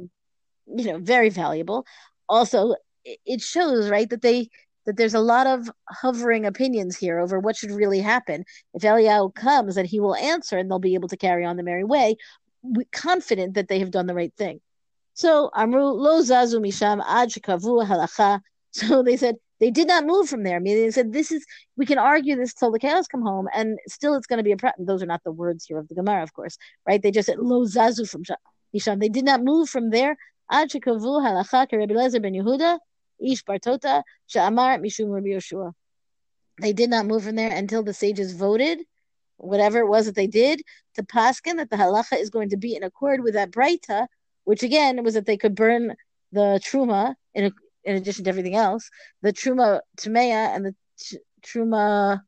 you 0.67 0.85
know 0.87 0.99
very 0.99 1.29
valuable. 1.29 1.85
Also 2.29 2.75
it 3.05 3.41
shows 3.41 3.91
right 3.91 4.09
that 4.11 4.23
they 4.23 4.49
that 4.87 4.97
there's 4.97 5.15
a 5.15 5.21
lot 5.21 5.47
of 5.47 5.71
hovering 5.89 6.45
opinions 6.47 6.97
here 6.99 7.19
over 7.21 7.39
what 7.39 7.57
should 7.57 7.71
really 7.71 8.01
happen. 8.01 8.45
If 8.75 8.83
Eliyahu 8.83 9.35
comes 9.35 9.77
and 9.77 9.87
he 9.89 10.01
will 10.01 10.17
answer 10.17 10.59
and 10.59 10.71
they'll 10.71 10.79
be 10.79 10.95
able 10.95 11.09
to 11.09 11.17
carry 11.17 11.45
on 11.45 11.57
the 11.57 11.63
merry 11.63 11.85
way 11.85 12.17
confident 12.93 13.55
that 13.55 13.69
they 13.69 13.79
have 13.81 13.91
done 13.91 14.07
the 14.07 14.15
right 14.15 14.33
thing 14.37 14.61
so 15.15 15.51
Amru 15.55 15.85
lo 15.85 16.23
zazu 16.23 16.61
misham 16.61 17.03
ad 17.07 17.31
shekavu 17.31 17.87
halacha. 17.87 18.41
So 18.75 19.03
they 19.03 19.19
said 19.19 19.37
they 19.61 19.71
did 19.71 19.87
not 19.87 20.07
move 20.07 20.31
from 20.31 20.45
there. 20.45 20.59
Meaning, 20.59 20.85
they 20.85 20.91
said 20.93 21.13
this 21.13 21.31
is 21.31 21.45
we 21.77 21.85
can 21.85 21.99
argue 21.99 22.37
this 22.37 22.55
till 22.55 22.73
the 22.73 22.79
cows 22.79 23.07
come 23.07 23.21
home, 23.21 23.49
and 23.53 23.79
still 23.87 24.15
it's 24.15 24.27
going 24.27 24.39
to 24.39 24.43
be 24.43 24.53
a 24.53 24.57
problem. 24.57 24.87
Those 24.87 25.03
are 25.03 25.07
not 25.07 25.23
the 25.25 25.31
words 25.31 25.67
here 25.67 25.77
of 25.79 25.89
the 25.89 25.95
Gemara, 25.95 26.23
of 26.23 26.33
course, 26.33 26.57
right? 26.89 27.03
They 27.03 27.11
just 27.11 27.27
said 27.27 27.39
lo 27.39 27.67
zazu 27.67 28.09
from 28.09 28.23
misham. 28.75 28.99
They 28.99 29.11
did 29.11 29.27
not 29.27 29.45
move 29.45 29.69
from 29.69 29.91
there. 29.91 30.17
Ad 30.51 30.71
shekavu 30.71 31.21
halacha 31.21 31.71
kerebilezer 31.71 32.23
ben 32.23 32.33
Yehuda 32.33 32.79
ish 33.21 33.45
bartota 33.45 34.03
she'amar 34.27 34.79
mishum 34.79 35.13
Rabbi 35.13 35.29
Yoshua. 35.29 35.75
They 36.59 36.73
did 36.73 36.89
not 36.89 37.05
move 37.05 37.25
from 37.25 37.37
there 37.37 37.55
until 37.55 37.83
the 37.83 37.93
sages 37.93 38.33
voted 38.33 38.81
whatever 39.37 39.81
it 39.81 39.89
was 39.89 40.07
that 40.07 40.15
they 40.15 40.27
did 40.27 40.63
to 40.95 41.03
Paskin 41.03 41.57
that 41.57 41.69
the 41.69 41.77
halacha 41.77 42.19
is 42.19 42.31
going 42.31 42.51
to 42.51 42.57
be 42.57 42.75
in 42.75 42.83
accord 42.83 43.23
with 43.23 43.35
that 43.35 43.51
Breita 43.51 44.07
which 44.45 44.63
again 44.63 45.03
was 45.05 45.15
that 45.15 45.27
they 45.27 45.37
could 45.37 45.55
burn 45.55 45.95
the 46.33 46.61
truma 46.65 47.15
in, 47.35 47.53
in 47.85 47.97
addition 47.97 48.25
to 48.25 48.31
everything 48.31 48.57
else, 48.57 48.89
the 49.23 49.33
truma 49.33 49.81
tmeya 49.99 50.55
and 50.55 50.65
the 50.65 50.75
truma 51.47 52.21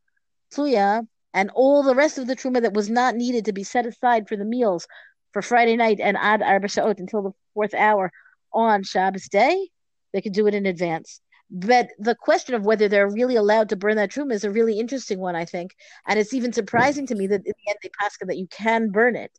tuya, 0.55 1.07
and 1.33 1.51
all 1.55 1.83
the 1.83 1.95
rest 1.95 2.19
of 2.19 2.27
the 2.27 2.37
truma 2.37 2.63
that 2.63 2.75
was 2.75 2.91
not 2.91 3.17
needed 3.17 3.45
to 3.45 3.53
be 3.53 3.65
set 3.65 3.87
aside 3.87 4.29
for 4.29 4.37
the 4.37 4.45
meals 4.45 4.87
for 5.33 5.43
Friday 5.43 5.77
night 5.77 6.01
and 6.01 6.17
ad 6.17 6.43
arba 6.43 6.69
shaot 6.69 6.99
until 6.99 7.23
the 7.23 7.33
fourth 7.55 7.75
hour 7.75 8.11
on 8.53 8.83
Shabbos 8.85 9.29
day, 9.29 9.69
they 10.13 10.23
could 10.23 10.33
do 10.33 10.47
it 10.47 10.55
in 10.55 10.65
advance. 10.65 11.21
But 11.51 11.89
the 11.99 12.15
question 12.15 12.55
of 12.55 12.65
whether 12.65 12.89
they're 12.89 13.11
really 13.11 13.37
allowed 13.37 13.69
to 13.69 13.77
burn 13.77 13.97
that 13.97 14.11
truma 14.11 14.33
is 14.33 14.45
a 14.45 14.51
really 14.51 14.79
interesting 14.79 15.19
one, 15.19 15.37
I 15.37 15.45
think. 15.45 15.75
And 16.07 16.19
it's 16.19 16.33
even 16.33 16.53
surprising 16.53 17.07
to 17.09 17.15
me 17.15 17.27
that 17.27 17.43
in 17.45 17.53
the 17.53 17.71
end 17.71 17.79
they 17.83 17.91
pass 18.01 18.17
that 18.21 18.39
you 18.39 18.47
can 18.47 18.91
burn 18.91 19.17
it, 19.17 19.33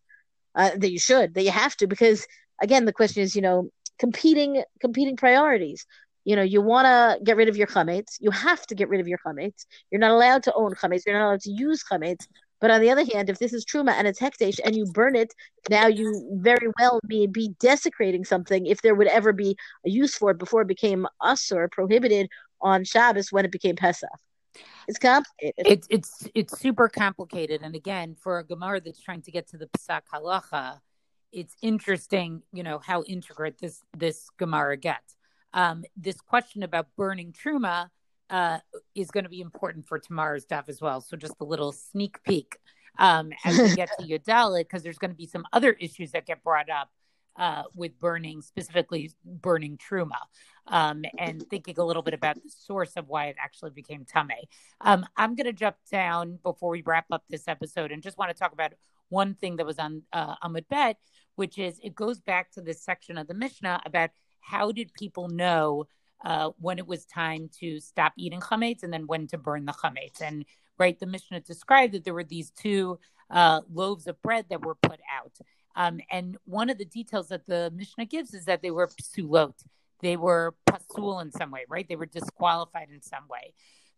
uh, 0.54 0.72
that 0.78 0.92
you 0.92 1.00
should, 1.00 1.34
that 1.34 1.44
you 1.44 1.52
have 1.52 1.76
to, 1.78 1.88
because 1.88 2.28
again, 2.62 2.86
the 2.86 2.94
question 2.94 3.24
is, 3.24 3.36
you 3.36 3.42
know, 3.42 3.70
competing 4.00 4.64
competing 4.80 5.16
priorities. 5.16 5.86
You 6.24 6.36
know, 6.36 6.42
you 6.42 6.62
want 6.62 6.86
to 6.86 7.24
get 7.24 7.38
rid 7.38 7.50
of 7.50 7.56
your 7.56 7.68
chametz. 7.68 8.18
You 8.20 8.32
have 8.32 8.66
to 8.68 8.76
get 8.76 8.90
rid 8.90 9.00
of 9.00 9.08
your 9.08 9.20
chametz. 9.26 9.66
You're 9.92 10.02
not 10.02 10.12
allowed 10.12 10.44
to 10.44 10.54
own 10.54 10.74
chametz. 10.74 11.06
You're 11.06 11.18
not 11.18 11.28
allowed 11.28 11.42
to 11.42 11.52
use 11.52 11.84
chametz. 11.84 12.26
But 12.62 12.72
on 12.72 12.82
the 12.82 12.90
other 12.90 13.06
hand, 13.14 13.30
if 13.30 13.38
this 13.38 13.54
is 13.54 13.66
truma 13.66 13.92
and 13.92 14.08
it's 14.08 14.20
hekdesh 14.20 14.60
and 14.64 14.76
you 14.76 14.86
burn 14.86 15.16
it, 15.16 15.34
now 15.70 15.88
you 15.88 16.28
very 16.42 16.72
well 16.80 17.00
may 17.04 17.28
be 17.28 17.54
desecrating 17.60 18.24
something 18.24 18.66
if 18.66 18.82
there 18.82 18.96
would 18.96 19.08
ever 19.08 19.34
be 19.34 19.56
a 19.86 19.90
use 19.90 20.16
for 20.16 20.32
it 20.32 20.40
before 20.40 20.62
it 20.62 20.68
became 20.68 21.06
usur, 21.22 21.70
prohibited 21.70 22.30
on 22.62 22.84
Shabbos 22.84 23.32
when 23.32 23.46
it 23.46 23.52
became 23.52 23.76
Pesach. 23.76 24.10
It's 24.88 24.98
complicated. 24.98 25.54
It's 25.58 25.88
it's 25.90 26.30
it's 26.34 26.60
super 26.60 26.88
complicated. 26.88 27.62
And 27.62 27.76
again, 27.76 28.16
for 28.16 28.40
a 28.40 28.44
Gemara 28.44 28.82
that's 28.82 29.02
trying 29.02 29.22
to 29.24 29.32
get 29.32 29.48
to 29.50 29.58
the 29.58 29.68
Pesach 29.68 30.06
halacha, 30.14 30.80
it's 31.36 31.56
interesting, 31.62 32.42
you 32.54 32.64
know, 32.64 32.80
how 32.80 33.04
intricate 33.04 33.60
this 33.60 33.82
this 33.96 34.30
Gemara 34.38 34.78
gets. 34.78 35.16
Um, 35.54 35.84
this 35.96 36.20
question 36.20 36.64
about 36.64 36.88
burning 36.98 37.34
truma 37.34 37.90
uh, 38.30 38.60
is 38.96 39.12
going 39.12 39.26
to 39.26 39.30
be 39.30 39.42
important 39.42 39.86
for 39.86 40.00
tomorrow's 40.00 40.46
daf 40.46 40.70
as 40.70 40.82
well. 40.82 41.02
So 41.02 41.18
just 41.18 41.36
a 41.42 41.44
little 41.44 41.74
sneak 41.74 42.24
peek 42.24 42.58
um, 42.98 43.32
as 43.44 43.58
we 43.58 43.76
get 43.76 43.90
to 44.00 44.06
Yadalit, 44.08 44.64
because 44.64 44.82
there's 44.82 44.98
going 44.98 45.12
to 45.12 45.18
be 45.18 45.28
some 45.28 45.46
other 45.54 45.74
issues 45.74 46.12
that 46.12 46.26
get 46.26 46.42
brought 46.44 46.70
up 46.70 46.90
uh, 47.38 47.64
with 47.76 48.00
burning, 48.00 48.42
specifically 48.42 49.12
burning 49.26 49.78
truma, 49.78 50.20
um, 50.68 51.04
and 51.18 51.46
thinking 51.50 51.76
a 51.78 51.84
little 51.84 52.02
bit 52.02 52.14
about 52.14 52.36
the 52.36 52.50
source 52.50 52.94
of 52.96 53.10
why 53.10 53.26
it 53.28 53.36
actually 53.40 53.72
became 53.72 54.06
tame. 54.06 54.30
Um, 54.82 55.06
I'm 55.18 55.36
going 55.36 55.48
to 55.48 55.54
jump 55.54 55.76
down 55.92 56.40
before 56.44 56.70
we 56.70 56.82
wrap 56.86 57.08
up 57.12 57.24
this 57.30 57.48
episode 57.48 57.92
and 57.92 58.02
just 58.02 58.18
want 58.18 58.32
to 58.32 58.38
talk 58.38 58.54
about 58.54 58.72
one 59.10 59.36
thing 59.36 59.58
that 59.58 59.66
was 59.66 59.80
on 59.80 60.04
uh, 60.14 60.36
Amud 60.44 60.68
Bet, 60.70 60.98
which 61.36 61.58
is 61.58 61.80
it 61.84 61.96
goes 61.96 62.20
back 62.20 62.52
to 62.52 62.62
this 62.62 62.84
section 62.84 63.18
of 63.18 63.28
the 63.28 63.34
Mishnah 63.34 63.82
about 63.86 64.12
how 64.40 64.72
did 64.72 64.94
people 64.94 65.28
know 65.28 65.88
uh, 66.24 66.52
when 66.60 66.78
it 66.80 66.88
was 66.88 67.06
time 67.06 67.50
to 67.60 67.80
stop 67.80 68.14
eating 68.18 68.40
chametz 68.40 68.84
and 68.84 68.94
then 68.94 69.08
when 69.08 69.28
to 69.28 69.38
burn 69.38 69.66
the 69.66 69.74
chametz. 69.74 70.22
And 70.22 70.46
right, 70.78 71.00
the 71.00 71.06
Mishnah 71.06 71.42
described 71.42 71.94
that 71.94 72.04
there 72.04 72.14
were 72.14 72.24
these 72.24 72.52
two 72.52 73.00
uh, 73.30 73.62
loaves 73.72 74.08
of 74.08 74.22
bread 74.22 74.46
that 74.50 74.66
were 74.66 74.76
put 74.76 75.00
out. 75.14 75.34
Um, 75.76 76.00
and 76.12 76.38
one 76.46 76.70
of 76.70 76.78
the 76.78 76.86
details 76.86 77.28
that 77.30 77.46
the 77.48 77.72
Mishnah 77.76 78.06
gives 78.06 78.34
is 78.34 78.46
that 78.46 78.62
they 78.62 78.72
were 78.72 78.88
psulot. 78.88 79.54
They 80.02 80.18
were 80.18 80.56
pasul 80.66 81.20
in 81.20 81.32
some 81.32 81.52
way, 81.52 81.66
right? 81.68 81.88
They 81.88 81.96
were 81.96 82.06
disqualified 82.06 82.90
in 82.94 83.02
some 83.02 83.28
way. 83.30 83.54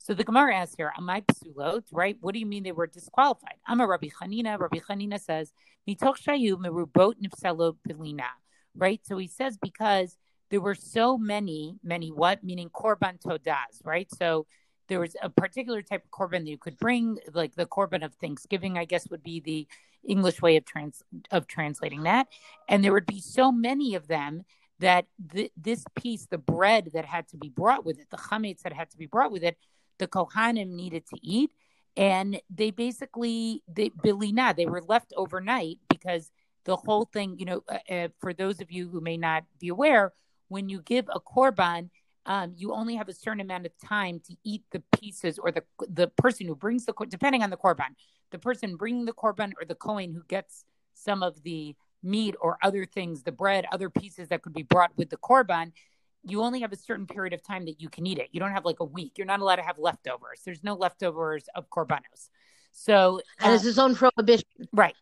So 0.07 0.13
the 0.13 0.23
Gemara 0.23 0.55
asks 0.55 0.75
here, 0.77 0.93
"Am 0.97 1.09
I 1.09 1.19
psulot?" 1.19 1.83
Right? 1.91 2.15
What 2.21 2.33
do 2.33 2.39
you 2.39 2.45
mean 2.45 2.63
they 2.63 2.71
were 2.71 2.87
disqualified? 2.87 3.55
I'm 3.67 3.81
a 3.81 3.87
Rabbi 3.87 4.07
Chanina. 4.07 4.57
Rabbi 4.57 4.77
Chanina 4.77 5.19
says, 5.19 5.51
"Mitoch 5.85 6.15
shayu 6.17 6.55
merubot 6.55 7.15
nifsalo 7.21 7.75
belina." 7.85 8.29
Right? 8.73 9.05
So 9.05 9.17
he 9.17 9.27
says 9.27 9.57
because 9.61 10.15
there 10.49 10.61
were 10.61 10.75
so 10.75 11.17
many, 11.17 11.77
many 11.83 12.09
what? 12.09 12.41
Meaning 12.41 12.69
korban 12.69 13.19
todas, 13.19 13.81
right? 13.83 14.09
So 14.09 14.47
there 14.87 15.01
was 15.01 15.17
a 15.21 15.29
particular 15.29 15.81
type 15.81 16.05
of 16.05 16.11
korban 16.11 16.45
that 16.45 16.51
you 16.51 16.57
could 16.57 16.77
bring, 16.77 17.17
like 17.33 17.55
the 17.55 17.65
korban 17.65 18.05
of 18.05 18.13
Thanksgiving, 18.15 18.77
I 18.77 18.85
guess 18.85 19.09
would 19.09 19.23
be 19.23 19.41
the 19.41 19.67
English 20.05 20.41
way 20.41 20.55
of 20.55 20.63
trans 20.63 21.03
of 21.31 21.47
translating 21.47 22.03
that. 22.03 22.27
And 22.69 22.81
there 22.81 22.93
would 22.93 23.07
be 23.07 23.19
so 23.19 23.51
many 23.51 23.93
of 23.95 24.07
them 24.07 24.45
that 24.79 25.07
th- 25.33 25.51
this 25.57 25.83
piece, 25.95 26.27
the 26.27 26.37
bread 26.37 26.91
that 26.93 27.03
had 27.03 27.27
to 27.29 27.37
be 27.37 27.49
brought 27.49 27.83
with 27.83 27.99
it, 27.99 28.09
the 28.09 28.15
chametz 28.15 28.61
that 28.61 28.71
had 28.71 28.89
to 28.91 28.97
be 28.97 29.05
brought 29.05 29.33
with 29.33 29.43
it, 29.43 29.57
the 29.99 30.07
kohanim 30.07 30.69
needed 30.69 31.05
to 31.07 31.17
eat, 31.21 31.51
and 31.95 32.39
they 32.49 32.71
basically 32.71 33.63
they 33.67 33.89
bilina 33.89 34.55
they 34.55 34.65
were 34.65 34.81
left 34.81 35.13
overnight 35.15 35.79
because 35.89 36.31
the 36.65 36.75
whole 36.75 37.05
thing, 37.05 37.39
you 37.39 37.45
know, 37.45 37.63
uh, 37.69 37.93
uh, 37.93 38.07
for 38.19 38.33
those 38.33 38.59
of 38.59 38.69
you 38.71 38.89
who 38.89 38.99
may 38.99 39.15
not 39.15 39.45
be 39.57 39.69
aware, 39.69 40.13
when 40.49 40.67
you 40.67 40.81
give 40.81 41.07
a 41.13 41.19
korban, 41.19 41.89
um, 42.25 42.53
you 42.57 42.73
only 42.73 42.95
have 42.95 43.07
a 43.07 43.13
certain 43.13 43.39
amount 43.39 43.65
of 43.65 43.71
time 43.79 44.19
to 44.27 44.35
eat 44.43 44.63
the 44.71 44.83
pieces, 44.99 45.39
or 45.39 45.51
the 45.51 45.63
the 45.89 46.07
person 46.07 46.45
who 46.45 46.55
brings 46.55 46.85
the 46.85 46.93
depending 47.07 47.41
on 47.41 47.49
the 47.49 47.57
korban, 47.57 47.95
the 48.31 48.39
person 48.39 48.75
bringing 48.75 49.05
the 49.05 49.13
korban 49.13 49.53
or 49.59 49.65
the 49.65 49.75
kohen 49.75 50.11
who 50.13 50.23
gets 50.27 50.65
some 50.93 51.23
of 51.23 51.41
the 51.43 51.75
meat 52.03 52.35
or 52.41 52.57
other 52.61 52.85
things, 52.85 53.23
the 53.23 53.31
bread, 53.31 53.65
other 53.71 53.89
pieces 53.89 54.27
that 54.27 54.41
could 54.41 54.53
be 54.53 54.63
brought 54.63 54.91
with 54.97 55.09
the 55.09 55.17
korban. 55.17 55.71
You 56.23 56.41
only 56.41 56.61
have 56.61 56.73
a 56.73 56.77
certain 56.77 57.07
period 57.07 57.33
of 57.33 57.43
time 57.43 57.65
that 57.65 57.81
you 57.81 57.89
can 57.89 58.05
eat 58.05 58.17
it. 58.17 58.29
You 58.31 58.39
don't 58.39 58.51
have 58.51 58.65
like 58.65 58.79
a 58.79 58.85
week. 58.85 59.13
You're 59.17 59.27
not 59.27 59.39
allowed 59.39 59.57
to 59.57 59.63
have 59.63 59.79
leftovers. 59.79 60.41
There's 60.43 60.63
no 60.63 60.75
leftovers 60.75 61.45
of 61.55 61.69
korbanos. 61.69 62.29
So, 62.71 63.21
and 63.39 63.53
it's 63.53 63.65
uh, 63.65 63.69
its 63.69 63.77
own 63.77 63.95
prohibition. 63.95 64.47
Right. 64.71 64.95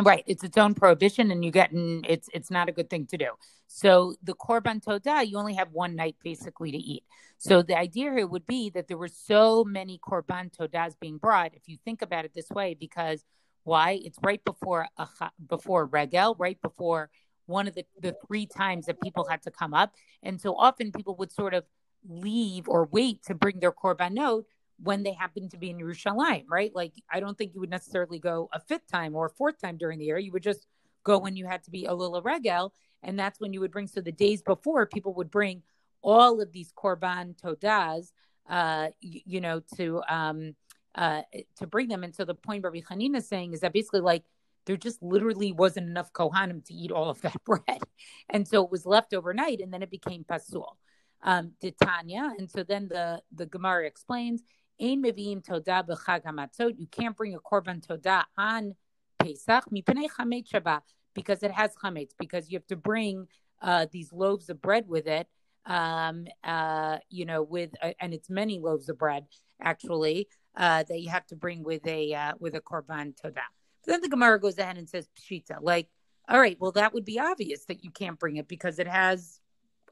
Right, 0.00 0.24
it's 0.26 0.42
its 0.42 0.56
own 0.56 0.74
prohibition, 0.74 1.30
and 1.30 1.44
you 1.44 1.50
get 1.50 1.70
in, 1.70 2.02
it's 2.08 2.26
it's 2.32 2.50
not 2.50 2.70
a 2.70 2.72
good 2.72 2.88
thing 2.88 3.04
to 3.08 3.18
do. 3.18 3.32
So 3.66 4.14
the 4.22 4.32
korban 4.32 4.82
todah, 4.82 5.28
you 5.28 5.36
only 5.36 5.52
have 5.52 5.70
one 5.70 5.96
night 5.96 6.16
basically 6.24 6.72
to 6.72 6.78
eat. 6.78 7.04
So 7.36 7.60
the 7.60 7.76
idea 7.76 8.10
here 8.10 8.26
would 8.26 8.46
be 8.46 8.70
that 8.70 8.88
there 8.88 8.96
were 8.96 9.08
so 9.08 9.64
many 9.64 9.98
korban 9.98 10.50
todahs 10.50 10.98
being 10.98 11.18
brought. 11.18 11.54
If 11.54 11.68
you 11.68 11.76
think 11.84 12.00
about 12.00 12.24
it 12.24 12.32
this 12.34 12.48
way, 12.48 12.72
because 12.72 13.22
why? 13.64 14.00
It's 14.02 14.18
right 14.22 14.42
before 14.44 14.88
a, 14.96 15.08
before 15.46 15.84
regel, 15.84 16.36
right 16.38 16.60
before 16.62 17.10
one 17.46 17.68
of 17.68 17.74
the 17.74 17.84
the 18.00 18.16
three 18.26 18.46
times 18.46 18.86
that 18.86 19.00
people 19.00 19.26
had 19.28 19.42
to 19.42 19.50
come 19.50 19.74
up, 19.74 19.94
and 20.22 20.40
so 20.40 20.56
often 20.56 20.92
people 20.92 21.16
would 21.16 21.32
sort 21.32 21.54
of 21.54 21.64
leave 22.08 22.68
or 22.68 22.88
wait 22.90 23.22
to 23.24 23.34
bring 23.34 23.60
their 23.60 23.72
korban 23.72 24.12
note 24.12 24.46
when 24.82 25.02
they 25.02 25.12
happened 25.12 25.50
to 25.52 25.56
be 25.56 25.70
in 25.70 25.78
Yerushalayim, 25.78 26.44
right? 26.48 26.74
Like, 26.74 26.92
I 27.10 27.20
don't 27.20 27.38
think 27.38 27.54
you 27.54 27.60
would 27.60 27.70
necessarily 27.70 28.18
go 28.18 28.48
a 28.52 28.58
fifth 28.60 28.88
time 28.90 29.14
or 29.14 29.26
a 29.26 29.30
fourth 29.30 29.60
time 29.60 29.76
during 29.76 29.98
the 29.98 30.06
year. 30.06 30.18
You 30.18 30.32
would 30.32 30.42
just 30.42 30.66
go 31.04 31.18
when 31.18 31.36
you 31.36 31.46
had 31.46 31.62
to 31.64 31.70
be 31.70 31.84
a 31.84 31.94
little 31.94 32.20
regel, 32.22 32.72
and 33.02 33.18
that's 33.18 33.40
when 33.40 33.52
you 33.52 33.60
would 33.60 33.70
bring. 33.70 33.86
So 33.86 34.00
the 34.00 34.12
days 34.12 34.42
before, 34.42 34.86
people 34.86 35.14
would 35.14 35.30
bring 35.30 35.62
all 36.02 36.40
of 36.40 36.52
these 36.52 36.72
korban 36.72 37.40
todas, 37.40 38.12
uh, 38.48 38.88
you, 39.00 39.20
you 39.24 39.40
know, 39.40 39.62
to 39.76 40.02
um, 40.08 40.56
uh, 40.94 41.22
to 41.58 41.66
bring 41.66 41.88
them. 41.88 42.02
And 42.04 42.14
so 42.14 42.24
the 42.24 42.34
point 42.34 42.64
Rabbi 42.64 42.80
Hanina 42.80 43.18
is 43.18 43.28
saying 43.28 43.52
is 43.52 43.60
that 43.60 43.72
basically, 43.72 44.00
like, 44.00 44.24
there 44.66 44.76
just 44.76 45.02
literally 45.02 45.52
wasn't 45.52 45.88
enough 45.88 46.12
kohanim 46.12 46.64
to 46.66 46.74
eat 46.74 46.90
all 46.90 47.10
of 47.10 47.20
that 47.22 47.36
bread, 47.46 47.82
and 48.30 48.46
so 48.46 48.64
it 48.64 48.70
was 48.70 48.86
left 48.86 49.14
overnight, 49.14 49.60
and 49.60 49.72
then 49.72 49.82
it 49.82 49.90
became 49.90 50.24
pasul. 50.24 50.76
Um, 51.24 51.52
Titania, 51.60 52.34
and 52.36 52.50
so 52.50 52.64
then 52.64 52.88
the 52.88 53.22
the 53.32 53.46
Gemara 53.46 53.86
explains 53.86 54.42
Ein 54.80 55.02
meviim 55.02 55.44
toda 55.44 55.84
b'chag 55.88 56.24
hamatzot. 56.24 56.74
You 56.78 56.86
can't 56.88 57.16
bring 57.16 57.34
a 57.34 57.38
korban 57.38 57.86
toda 57.86 58.26
on 58.36 58.74
Pesach 59.18 59.64
mipenei 59.72 60.08
chametz 60.08 60.50
shabbat 60.50 60.80
because 61.14 61.42
it 61.42 61.52
has 61.52 61.74
chametz. 61.76 62.12
Because 62.18 62.50
you 62.50 62.58
have 62.58 62.66
to 62.66 62.76
bring 62.76 63.28
uh, 63.60 63.86
these 63.92 64.12
loaves 64.12 64.48
of 64.48 64.60
bread 64.60 64.88
with 64.88 65.06
it. 65.06 65.28
Um, 65.64 66.26
uh, 66.42 66.98
you 67.08 67.24
know, 67.24 67.42
with 67.42 67.70
uh, 67.80 67.92
and 68.00 68.12
it's 68.12 68.28
many 68.28 68.58
loaves 68.58 68.88
of 68.88 68.98
bread 68.98 69.26
actually 69.62 70.26
uh, 70.56 70.82
that 70.82 71.00
you 71.00 71.10
have 71.10 71.26
to 71.26 71.36
bring 71.36 71.62
with 71.62 71.86
a 71.86 72.12
uh, 72.14 72.32
with 72.40 72.56
a 72.56 72.60
korban 72.60 73.14
toda. 73.16 73.42
Then 73.86 74.00
the 74.00 74.08
Gemara 74.08 74.40
goes 74.40 74.58
ahead 74.58 74.78
and 74.78 74.88
says 74.88 75.08
pshita, 75.18 75.58
like, 75.60 75.88
all 76.28 76.38
right, 76.38 76.56
well 76.60 76.72
that 76.72 76.94
would 76.94 77.04
be 77.04 77.18
obvious 77.18 77.64
that 77.66 77.84
you 77.84 77.90
can't 77.90 78.18
bring 78.18 78.36
it 78.36 78.48
because 78.48 78.78
it 78.78 78.86
has 78.86 79.40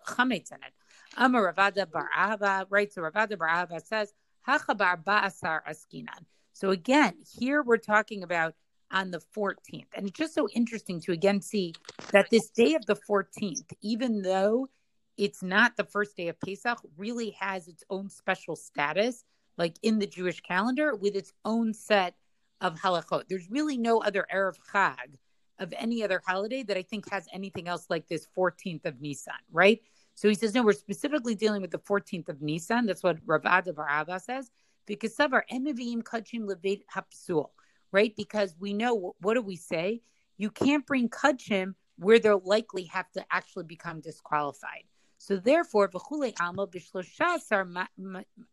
chametz 0.06 0.52
in 0.52 0.58
it. 0.58 0.72
Amar 1.16 1.46
Rav 1.46 1.58
Ada 1.58 1.86
Bar 1.86 2.08
Ahava, 2.16 2.66
right? 2.70 2.92
So 2.92 3.02
Rav 3.02 3.16
Ada 3.16 3.36
Bar 3.36 3.48
Ahava 3.48 3.84
says 3.84 4.12
Hachabar 4.46 5.02
Ba'asar 5.02 5.60
Askinan. 5.68 6.24
So 6.52 6.70
again, 6.70 7.14
here 7.38 7.62
we're 7.62 7.78
talking 7.78 8.22
about 8.22 8.54
on 8.90 9.10
the 9.10 9.20
14th. 9.36 9.86
And 9.94 10.08
it's 10.08 10.18
just 10.18 10.34
so 10.34 10.48
interesting 10.54 11.00
to 11.02 11.12
again 11.12 11.40
see 11.40 11.74
that 12.12 12.30
this 12.30 12.50
day 12.50 12.74
of 12.74 12.86
the 12.86 12.96
14th, 12.96 13.72
even 13.82 14.22
though 14.22 14.68
it's 15.16 15.42
not 15.42 15.76
the 15.76 15.84
first 15.84 16.16
day 16.16 16.28
of 16.28 16.40
Pesach, 16.40 16.78
really 16.96 17.30
has 17.38 17.68
its 17.68 17.84
own 17.90 18.08
special 18.08 18.56
status, 18.56 19.24
like 19.58 19.76
in 19.82 19.98
the 19.98 20.06
Jewish 20.06 20.40
calendar, 20.40 20.94
with 20.94 21.14
its 21.14 21.32
own 21.44 21.74
set 21.74 22.14
of 22.60 22.78
halachot. 22.80 23.24
There's 23.28 23.50
really 23.50 23.76
no 23.76 24.02
other 24.02 24.26
Erev 24.32 24.56
Chag 24.72 25.16
of 25.58 25.72
any 25.76 26.02
other 26.02 26.22
holiday 26.26 26.62
that 26.62 26.76
I 26.76 26.82
think 26.82 27.10
has 27.10 27.26
anything 27.32 27.68
else 27.68 27.86
like 27.90 28.08
this 28.08 28.26
14th 28.36 28.86
of 28.86 29.00
Nisan, 29.00 29.34
right? 29.52 29.80
So 30.14 30.28
he 30.28 30.34
says, 30.34 30.54
no, 30.54 30.62
we're 30.62 30.72
specifically 30.72 31.34
dealing 31.34 31.62
with 31.62 31.70
the 31.70 31.78
14th 31.78 32.28
of 32.28 32.42
Nisan. 32.42 32.86
That's 32.86 33.02
what 33.02 33.18
Rav 33.26 33.44
Ada 33.44 33.72
Barava 33.72 34.20
says. 34.20 34.50
Because 34.86 35.14
Savar 35.16 35.42
Emivim 35.52 36.02
Kachim 36.02 36.46
Levit 36.46 36.82
Hapsul, 36.94 37.50
right? 37.92 38.14
Because 38.16 38.54
we 38.58 38.72
know, 38.72 39.14
what 39.20 39.34
do 39.34 39.42
we 39.42 39.56
say? 39.56 40.02
You 40.36 40.50
can't 40.50 40.86
bring 40.86 41.08
Kachim 41.08 41.74
where 41.96 42.18
they'll 42.18 42.42
likely 42.44 42.84
have 42.84 43.10
to 43.12 43.24
actually 43.30 43.64
become 43.64 44.00
disqualified. 44.00 44.84
So 45.20 45.36
therefore, 45.36 45.90
v'chule 45.90 46.32
alma 46.40 46.66
b'shloshasar 46.66 47.86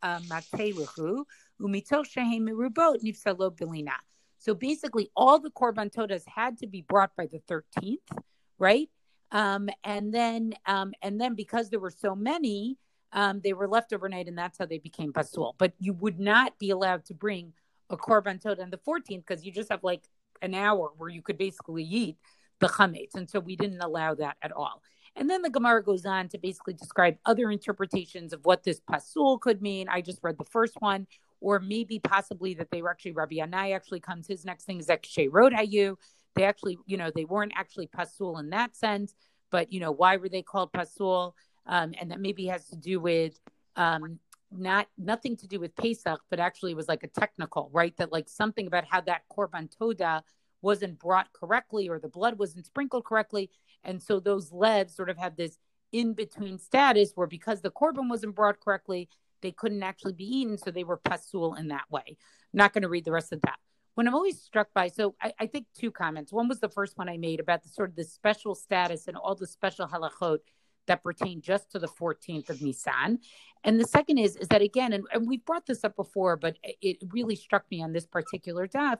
uh, 0.04 0.20
mateluhu 0.20 1.24
umitoch 1.62 2.06
shehem 2.06 2.46
merubot 2.46 3.02
nifsalo 3.02 3.56
bilina. 3.56 3.94
So 4.38 4.54
basically, 4.54 5.10
all 5.16 5.40
the 5.40 5.50
korban 5.50 5.90
todas 5.90 6.26
had 6.26 6.58
to 6.58 6.68
be 6.68 6.82
brought 6.82 7.16
by 7.16 7.28
the 7.28 7.40
13th, 7.50 8.22
right? 8.60 8.90
Um, 9.32 9.70
and 9.86 10.14
then 10.14 10.56
um, 10.66 10.92
and 11.02 11.22
then 11.22 11.36
because 11.36 11.70
there 11.70 11.80
were 11.80 11.90
so 11.90 12.14
many, 12.14 12.78
um, 13.14 13.40
they 13.42 13.54
were 13.54 13.70
left 13.70 13.94
overnight, 13.94 14.28
and 14.28 14.38
that's 14.38 14.58
how 14.58 14.66
they 14.66 14.80
became 14.80 15.14
pasul. 15.14 15.56
But 15.58 15.72
you 15.80 15.94
would 15.94 16.20
not 16.20 16.60
be 16.60 16.72
allowed 16.72 17.06
to 17.06 17.14
bring 17.14 17.54
a 17.90 17.96
korban 17.96 18.44
toda 18.44 18.62
on 18.62 18.72
the 18.72 18.78
14th 18.78 19.26
because 19.26 19.46
you 19.46 19.54
just 19.54 19.72
have 19.72 19.86
like 19.86 20.04
an 20.42 20.54
hour 20.54 20.92
where 20.98 21.10
you 21.10 21.22
could 21.22 21.38
basically 21.38 21.86
eat 21.86 22.18
the 22.60 22.68
chametz, 22.68 23.16
and 23.16 23.30
so 23.30 23.40
we 23.40 23.56
didn't 23.56 23.80
allow 23.80 24.16
that 24.16 24.36
at 24.42 24.52
all. 24.52 24.82
And 25.18 25.30
then 25.30 25.42
the 25.42 25.50
Gemara 25.50 25.84
goes 25.84 26.06
on 26.06 26.30
to 26.30 26.38
basically 26.38 26.74
describe 26.74 27.18
other 27.26 27.50
interpretations 27.50 28.34
of 28.34 28.46
what 28.46 28.64
this 28.64 28.80
pasul 28.80 29.40
could 29.40 29.62
mean. 29.62 29.90
I 29.90 30.02
just 30.02 30.20
read 30.22 30.38
the 30.38 30.46
first 30.46 30.76
one, 30.80 31.08
or 31.42 31.60
maybe 31.60 32.00
possibly 32.00 32.54
that 32.54 32.70
they 32.72 32.82
were 32.82 32.92
actually 32.92 33.14
Rabbi 33.14 33.38
Anai 33.38 33.76
actually 33.76 34.00
comes. 34.00 34.28
His 34.28 34.46
next 34.46 34.66
thing 34.66 34.80
is 34.80 34.86
that 34.86 35.06
Road 35.32 35.54
Hayu, 35.54 35.96
they 36.36 36.44
actually, 36.44 36.78
you 36.86 36.98
know, 36.98 37.12
they 37.14 37.26
weren't 37.26 37.54
actually 37.56 37.88
pasul 37.88 38.38
in 38.38 38.52
that 38.52 38.76
sense, 38.76 39.16
but 39.50 39.74
you 39.74 39.80
know, 39.80 39.92
why 39.92 40.18
were 40.18 40.30
they 40.30 40.44
called 40.44 40.72
pasul? 40.72 41.36
Um, 41.66 41.94
and 42.00 42.12
that 42.12 42.22
maybe 42.22 42.46
has 42.46 42.68
to 42.70 42.78
do 42.78 43.00
with 43.00 43.40
um, 43.76 44.20
not 44.52 44.88
nothing 44.98 45.36
to 45.38 45.48
do 45.48 45.60
with 45.60 45.76
Pesach, 45.76 46.22
but 46.30 46.40
actually 46.40 46.74
was 46.74 46.88
like 46.88 47.04
a 47.04 47.08
technical, 47.08 47.70
right? 47.74 47.96
That 47.98 48.12
like 48.12 48.30
something 48.30 48.68
about 48.68 48.86
how 48.86 49.02
that 49.02 49.24
korban 49.30 49.70
toda 49.78 50.24
wasn't 50.62 51.00
brought 51.00 51.32
correctly 51.34 51.88
or 51.90 52.00
the 52.00 52.08
blood 52.08 52.40
wasn't 52.40 52.66
sprinkled 52.66 53.06
correctly. 53.06 53.50
And 53.84 54.02
so 54.02 54.20
those 54.20 54.52
levs 54.52 54.96
sort 54.96 55.10
of 55.10 55.18
have 55.18 55.36
this 55.36 55.58
in 55.92 56.13
between 56.13 56.60
status 56.60 57.13
where 57.16 57.28
because 57.28 57.62
the 57.62 57.72
korban 57.72 58.10
wasn't 58.10 58.36
brought 58.36 58.60
correctly, 58.60 59.10
they 59.42 59.52
couldn't 59.52 59.84
actually 59.84 60.13
be 60.13 60.26
eaten. 60.26 60.58
So 60.58 60.72
they 60.72 60.84
were 60.84 60.98
pasul 60.98 61.56
in 61.56 61.70
that 61.70 61.86
way. 61.90 62.04
I'm 62.08 62.16
not 62.54 62.74
going 62.74 62.84
to 62.84 62.90
read 62.90 63.06
the 63.06 63.12
rest 63.12 63.32
of 63.32 63.42
that. 63.42 63.58
When 63.96 64.08
I'm 64.08 64.13
always 64.13 64.40
struck 64.40 64.68
by, 64.76 64.90
so 64.90 65.16
I, 65.22 65.34
I, 65.40 65.48
think 65.48 65.66
two 65.76 65.90
comments. 65.90 66.32
One 66.32 66.48
was 66.48 66.60
the 66.60 66.70
first 66.70 67.00
one 67.00 67.10
I 67.10 67.18
made 67.18 67.40
about 67.40 67.63
the 67.63 67.70
sort 67.70 67.90
of 67.90 67.96
the 67.96 68.04
special 68.04 68.54
status 68.54 69.08
and 69.08 69.18
all 69.18 69.34
the 69.34 69.48
special 69.48 69.88
halachot 69.88 70.38
that 70.86 71.04
pertain 71.04 71.42
just 71.42 71.72
to 71.72 71.80
the 71.80 71.88
14th 71.88 72.50
of 72.50 72.62
Nisan. 72.62 73.20
And 73.63 73.80
the 73.80 73.86
second 73.86 74.20
is, 74.20 74.36
is 74.36 74.48
that 74.50 74.62
again, 74.62 74.94
and, 74.94 75.06
and 75.12 75.28
we've 75.28 75.44
brought 75.46 75.66
this 75.66 75.84
up 75.84 75.96
before, 75.96 76.38
but 76.38 76.58
it 76.63 76.98
really 77.12 77.36
struck 77.36 77.66
me 77.70 77.82
on 77.82 77.92
this 77.92 78.06
particular 78.06 78.68
daf. 78.68 78.98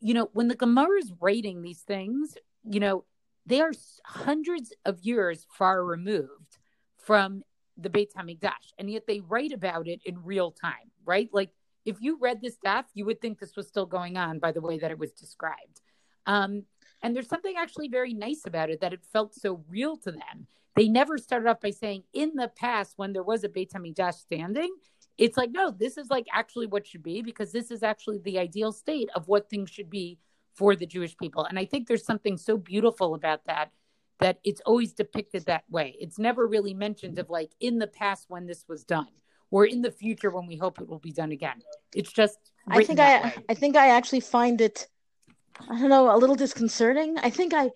You 0.00 0.14
know, 0.14 0.30
when 0.32 0.48
the 0.48 0.54
Gemara 0.54 0.98
is 0.98 1.12
rating 1.20 1.62
these 1.62 1.80
things, 1.80 2.36
you 2.64 2.80
know, 2.80 3.04
they 3.48 3.60
are 3.62 3.72
hundreds 4.04 4.72
of 4.84 5.00
years 5.00 5.46
far 5.50 5.82
removed 5.84 6.58
from 6.98 7.42
the 7.78 7.88
Beit 7.88 8.12
Hamikdash, 8.14 8.74
and 8.78 8.90
yet 8.90 9.06
they 9.06 9.20
write 9.20 9.52
about 9.52 9.88
it 9.88 10.00
in 10.04 10.22
real 10.22 10.50
time, 10.50 10.90
right? 11.06 11.30
Like 11.32 11.50
if 11.86 11.96
you 12.00 12.18
read 12.20 12.42
this 12.42 12.54
stuff, 12.54 12.84
you 12.92 13.06
would 13.06 13.20
think 13.20 13.38
this 13.38 13.56
was 13.56 13.66
still 13.66 13.86
going 13.86 14.18
on 14.18 14.38
by 14.38 14.52
the 14.52 14.60
way 14.60 14.78
that 14.78 14.90
it 14.90 14.98
was 14.98 15.12
described. 15.12 15.80
Um, 16.26 16.64
and 17.02 17.16
there's 17.16 17.28
something 17.28 17.54
actually 17.56 17.88
very 17.88 18.12
nice 18.12 18.42
about 18.46 18.68
it 18.68 18.82
that 18.82 18.92
it 18.92 19.00
felt 19.12 19.34
so 19.34 19.64
real 19.68 19.96
to 19.98 20.12
them. 20.12 20.46
They 20.76 20.88
never 20.88 21.16
started 21.16 21.48
off 21.48 21.60
by 21.60 21.70
saying, 21.70 22.02
in 22.12 22.34
the 22.34 22.48
past, 22.54 22.94
when 22.96 23.14
there 23.14 23.22
was 23.22 23.44
a 23.44 23.48
Beit 23.48 23.72
Hamikdash 23.72 24.14
standing, 24.16 24.70
it's 25.16 25.38
like, 25.38 25.50
no, 25.50 25.70
this 25.70 25.96
is 25.96 26.10
like 26.10 26.26
actually 26.32 26.66
what 26.66 26.86
should 26.86 27.02
be 27.02 27.22
because 27.22 27.50
this 27.50 27.70
is 27.70 27.82
actually 27.82 28.18
the 28.18 28.38
ideal 28.38 28.72
state 28.72 29.08
of 29.14 29.26
what 29.26 29.48
things 29.48 29.70
should 29.70 29.88
be 29.88 30.18
for 30.58 30.74
the 30.74 30.86
Jewish 30.86 31.16
people. 31.16 31.44
And 31.44 31.58
I 31.58 31.64
think 31.64 31.86
there's 31.86 32.04
something 32.04 32.36
so 32.36 32.56
beautiful 32.56 33.14
about 33.14 33.46
that 33.46 33.70
that 34.18 34.40
it's 34.42 34.60
always 34.66 34.92
depicted 34.92 35.46
that 35.46 35.62
way. 35.70 35.96
It's 36.00 36.18
never 36.18 36.48
really 36.48 36.74
mentioned 36.74 37.20
of 37.20 37.30
like 37.30 37.52
in 37.60 37.78
the 37.78 37.86
past 37.86 38.24
when 38.28 38.46
this 38.46 38.64
was 38.68 38.82
done 38.82 39.06
or 39.52 39.64
in 39.64 39.80
the 39.80 39.92
future 39.92 40.30
when 40.30 40.48
we 40.48 40.56
hope 40.56 40.80
it 40.80 40.88
will 40.88 40.98
be 40.98 41.12
done 41.12 41.30
again. 41.30 41.62
It's 41.94 42.12
just 42.12 42.38
I 42.66 42.82
think 42.82 42.98
I 42.98 43.22
way. 43.22 43.34
I 43.48 43.54
think 43.54 43.76
I 43.76 43.90
actually 43.90 44.20
find 44.20 44.60
it 44.60 44.88
I 45.70 45.78
don't 45.78 45.88
know 45.88 46.14
a 46.14 46.18
little 46.18 46.34
disconcerting. 46.34 47.16
I 47.18 47.30
think 47.30 47.54
I 47.54 47.70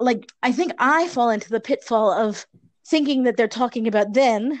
like 0.00 0.28
I 0.42 0.50
think 0.50 0.72
I 0.78 1.06
fall 1.08 1.30
into 1.30 1.50
the 1.50 1.60
pitfall 1.60 2.10
of 2.10 2.44
thinking 2.88 3.22
that 3.22 3.36
they're 3.36 3.48
talking 3.48 3.86
about 3.86 4.12
then, 4.12 4.60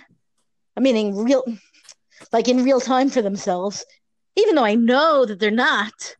meaning 0.78 1.16
real 1.16 1.42
like 2.32 2.46
in 2.46 2.64
real 2.64 2.80
time 2.80 3.10
for 3.10 3.22
themselves, 3.22 3.84
even 4.36 4.54
though 4.54 4.64
I 4.64 4.76
know 4.76 5.26
that 5.26 5.40
they're 5.40 5.50
not 5.50 6.16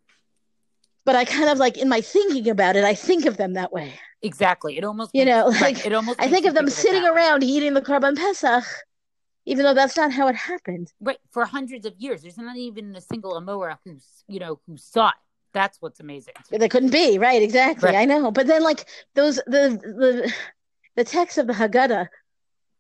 but 1.06 1.14
I 1.14 1.24
kind 1.24 1.48
of 1.48 1.56
like 1.56 1.78
in 1.78 1.88
my 1.88 2.02
thinking 2.02 2.50
about 2.50 2.76
it, 2.76 2.84
I 2.84 2.94
think 2.94 3.24
of 3.24 3.38
them 3.38 3.54
that 3.54 3.72
way. 3.72 3.94
Exactly. 4.22 4.76
It 4.76 4.84
almost 4.84 5.12
you 5.14 5.24
know 5.24 5.46
like 5.60 5.60
right. 5.60 5.86
it 5.86 5.94
almost 5.94 6.20
I 6.20 6.28
think 6.28 6.44
of 6.44 6.54
them 6.54 6.68
sitting 6.68 7.06
around 7.06 7.42
eating 7.42 7.72
the 7.72 7.80
korban 7.80 8.16
pesach, 8.16 8.64
even 9.46 9.64
though 9.64 9.72
that's 9.72 9.96
not 9.96 10.12
how 10.12 10.26
it 10.26 10.34
happened. 10.34 10.92
Right. 11.00 11.18
For 11.30 11.46
hundreds 11.46 11.86
of 11.86 11.94
years, 11.96 12.22
there's 12.22 12.36
not 12.36 12.56
even 12.56 12.94
a 12.96 13.00
single 13.00 13.40
Amora 13.40 13.78
who's 13.84 14.04
you 14.28 14.40
know 14.40 14.60
who 14.66 14.76
saw 14.76 15.08
it. 15.08 15.14
That's 15.54 15.80
what's 15.80 16.00
amazing. 16.00 16.34
They 16.50 16.68
couldn't 16.68 16.90
be 16.90 17.18
right. 17.18 17.40
Exactly. 17.40 17.86
Right. 17.86 17.96
I 17.96 18.04
know. 18.04 18.30
But 18.32 18.48
then 18.48 18.62
like 18.62 18.86
those 19.14 19.36
the 19.46 19.80
the 19.80 20.32
the 20.96 21.04
text 21.04 21.38
of 21.38 21.46
the 21.46 21.54
Haggadah 21.54 22.08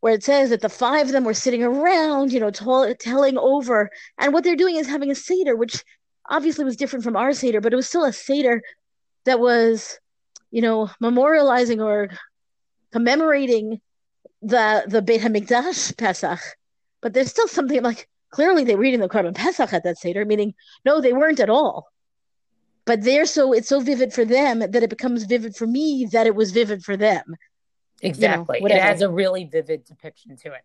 where 0.00 0.14
it 0.14 0.24
says 0.24 0.50
that 0.50 0.60
the 0.60 0.68
five 0.68 1.06
of 1.06 1.12
them 1.12 1.24
were 1.24 1.34
sitting 1.34 1.64
around, 1.64 2.32
you 2.32 2.38
know, 2.38 2.50
t- 2.50 2.94
telling 3.00 3.38
over, 3.38 3.90
and 4.18 4.32
what 4.32 4.44
they're 4.44 4.54
doing 4.54 4.76
is 4.76 4.86
having 4.86 5.10
a 5.10 5.14
seder, 5.14 5.56
which 5.56 5.82
obviously 6.28 6.64
was 6.64 6.76
different 6.76 7.04
from 7.04 7.16
our 7.16 7.32
Seder, 7.32 7.60
but 7.60 7.72
it 7.72 7.76
was 7.76 7.88
still 7.88 8.04
a 8.04 8.12
Seder 8.12 8.62
that 9.24 9.40
was, 9.40 9.98
you 10.50 10.62
know, 10.62 10.90
memorializing 11.02 11.84
or 11.84 12.10
commemorating 12.92 13.80
the 14.42 14.84
the 14.86 15.02
Beit 15.02 15.20
Hamikdash 15.20 15.96
Pesach. 15.96 16.40
But 17.02 17.12
there's 17.12 17.30
still 17.30 17.48
something 17.48 17.82
like 17.82 18.08
clearly 18.30 18.64
they 18.64 18.76
were 18.76 18.84
eating 18.84 19.00
the 19.00 19.08
korban 19.08 19.34
Pesach 19.34 19.72
at 19.72 19.84
that 19.84 19.98
Seder, 19.98 20.24
meaning 20.24 20.54
no, 20.84 21.00
they 21.00 21.12
weren't 21.12 21.40
at 21.40 21.50
all. 21.50 21.88
But 22.84 23.02
they're 23.02 23.26
so 23.26 23.52
it's 23.52 23.68
so 23.68 23.80
vivid 23.80 24.12
for 24.12 24.24
them 24.24 24.60
that 24.60 24.82
it 24.82 24.90
becomes 24.90 25.24
vivid 25.24 25.56
for 25.56 25.66
me 25.66 26.08
that 26.12 26.26
it 26.26 26.34
was 26.34 26.52
vivid 26.52 26.84
for 26.84 26.96
them. 26.96 27.36
Exactly. 28.02 28.58
You 28.60 28.68
know, 28.68 28.74
it 28.74 28.82
has 28.82 29.02
a 29.02 29.10
really 29.10 29.44
vivid 29.44 29.84
depiction 29.84 30.36
to 30.36 30.52
it. 30.52 30.62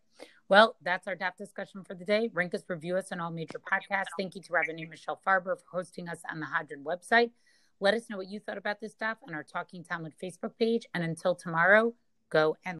Well, 0.52 0.76
that's 0.82 1.08
our 1.08 1.16
daf 1.16 1.38
discussion 1.38 1.82
for 1.86 1.96
the 1.96 2.04
day. 2.04 2.30
Rank 2.34 2.54
us, 2.54 2.62
review 2.68 2.98
us 2.98 3.14
on 3.14 3.22
all 3.22 3.32
major 3.32 3.58
podcasts. 3.58 4.08
Thank 4.20 4.36
you 4.36 4.42
to 4.42 4.52
Rabbanit 4.52 4.90
Michelle 4.90 5.18
Farber 5.26 5.58
for 5.58 5.64
hosting 5.72 6.10
us 6.10 6.20
on 6.30 6.42
the 6.42 6.46
Hadran 6.46 6.84
website. 6.84 7.32
Let 7.80 7.94
us 7.94 8.10
know 8.10 8.18
what 8.18 8.28
you 8.28 8.42
thought 8.42 8.58
about 8.58 8.82
this 8.82 8.94
daf 8.94 9.16
on 9.26 9.34
our 9.34 9.44
Talking 9.44 9.82
Talmud 9.82 10.12
Facebook 10.22 10.52
page. 10.60 10.86
And 10.94 11.06
until 11.06 11.36
tomorrow, 11.36 11.94
go 12.30 12.58
and. 12.66 12.80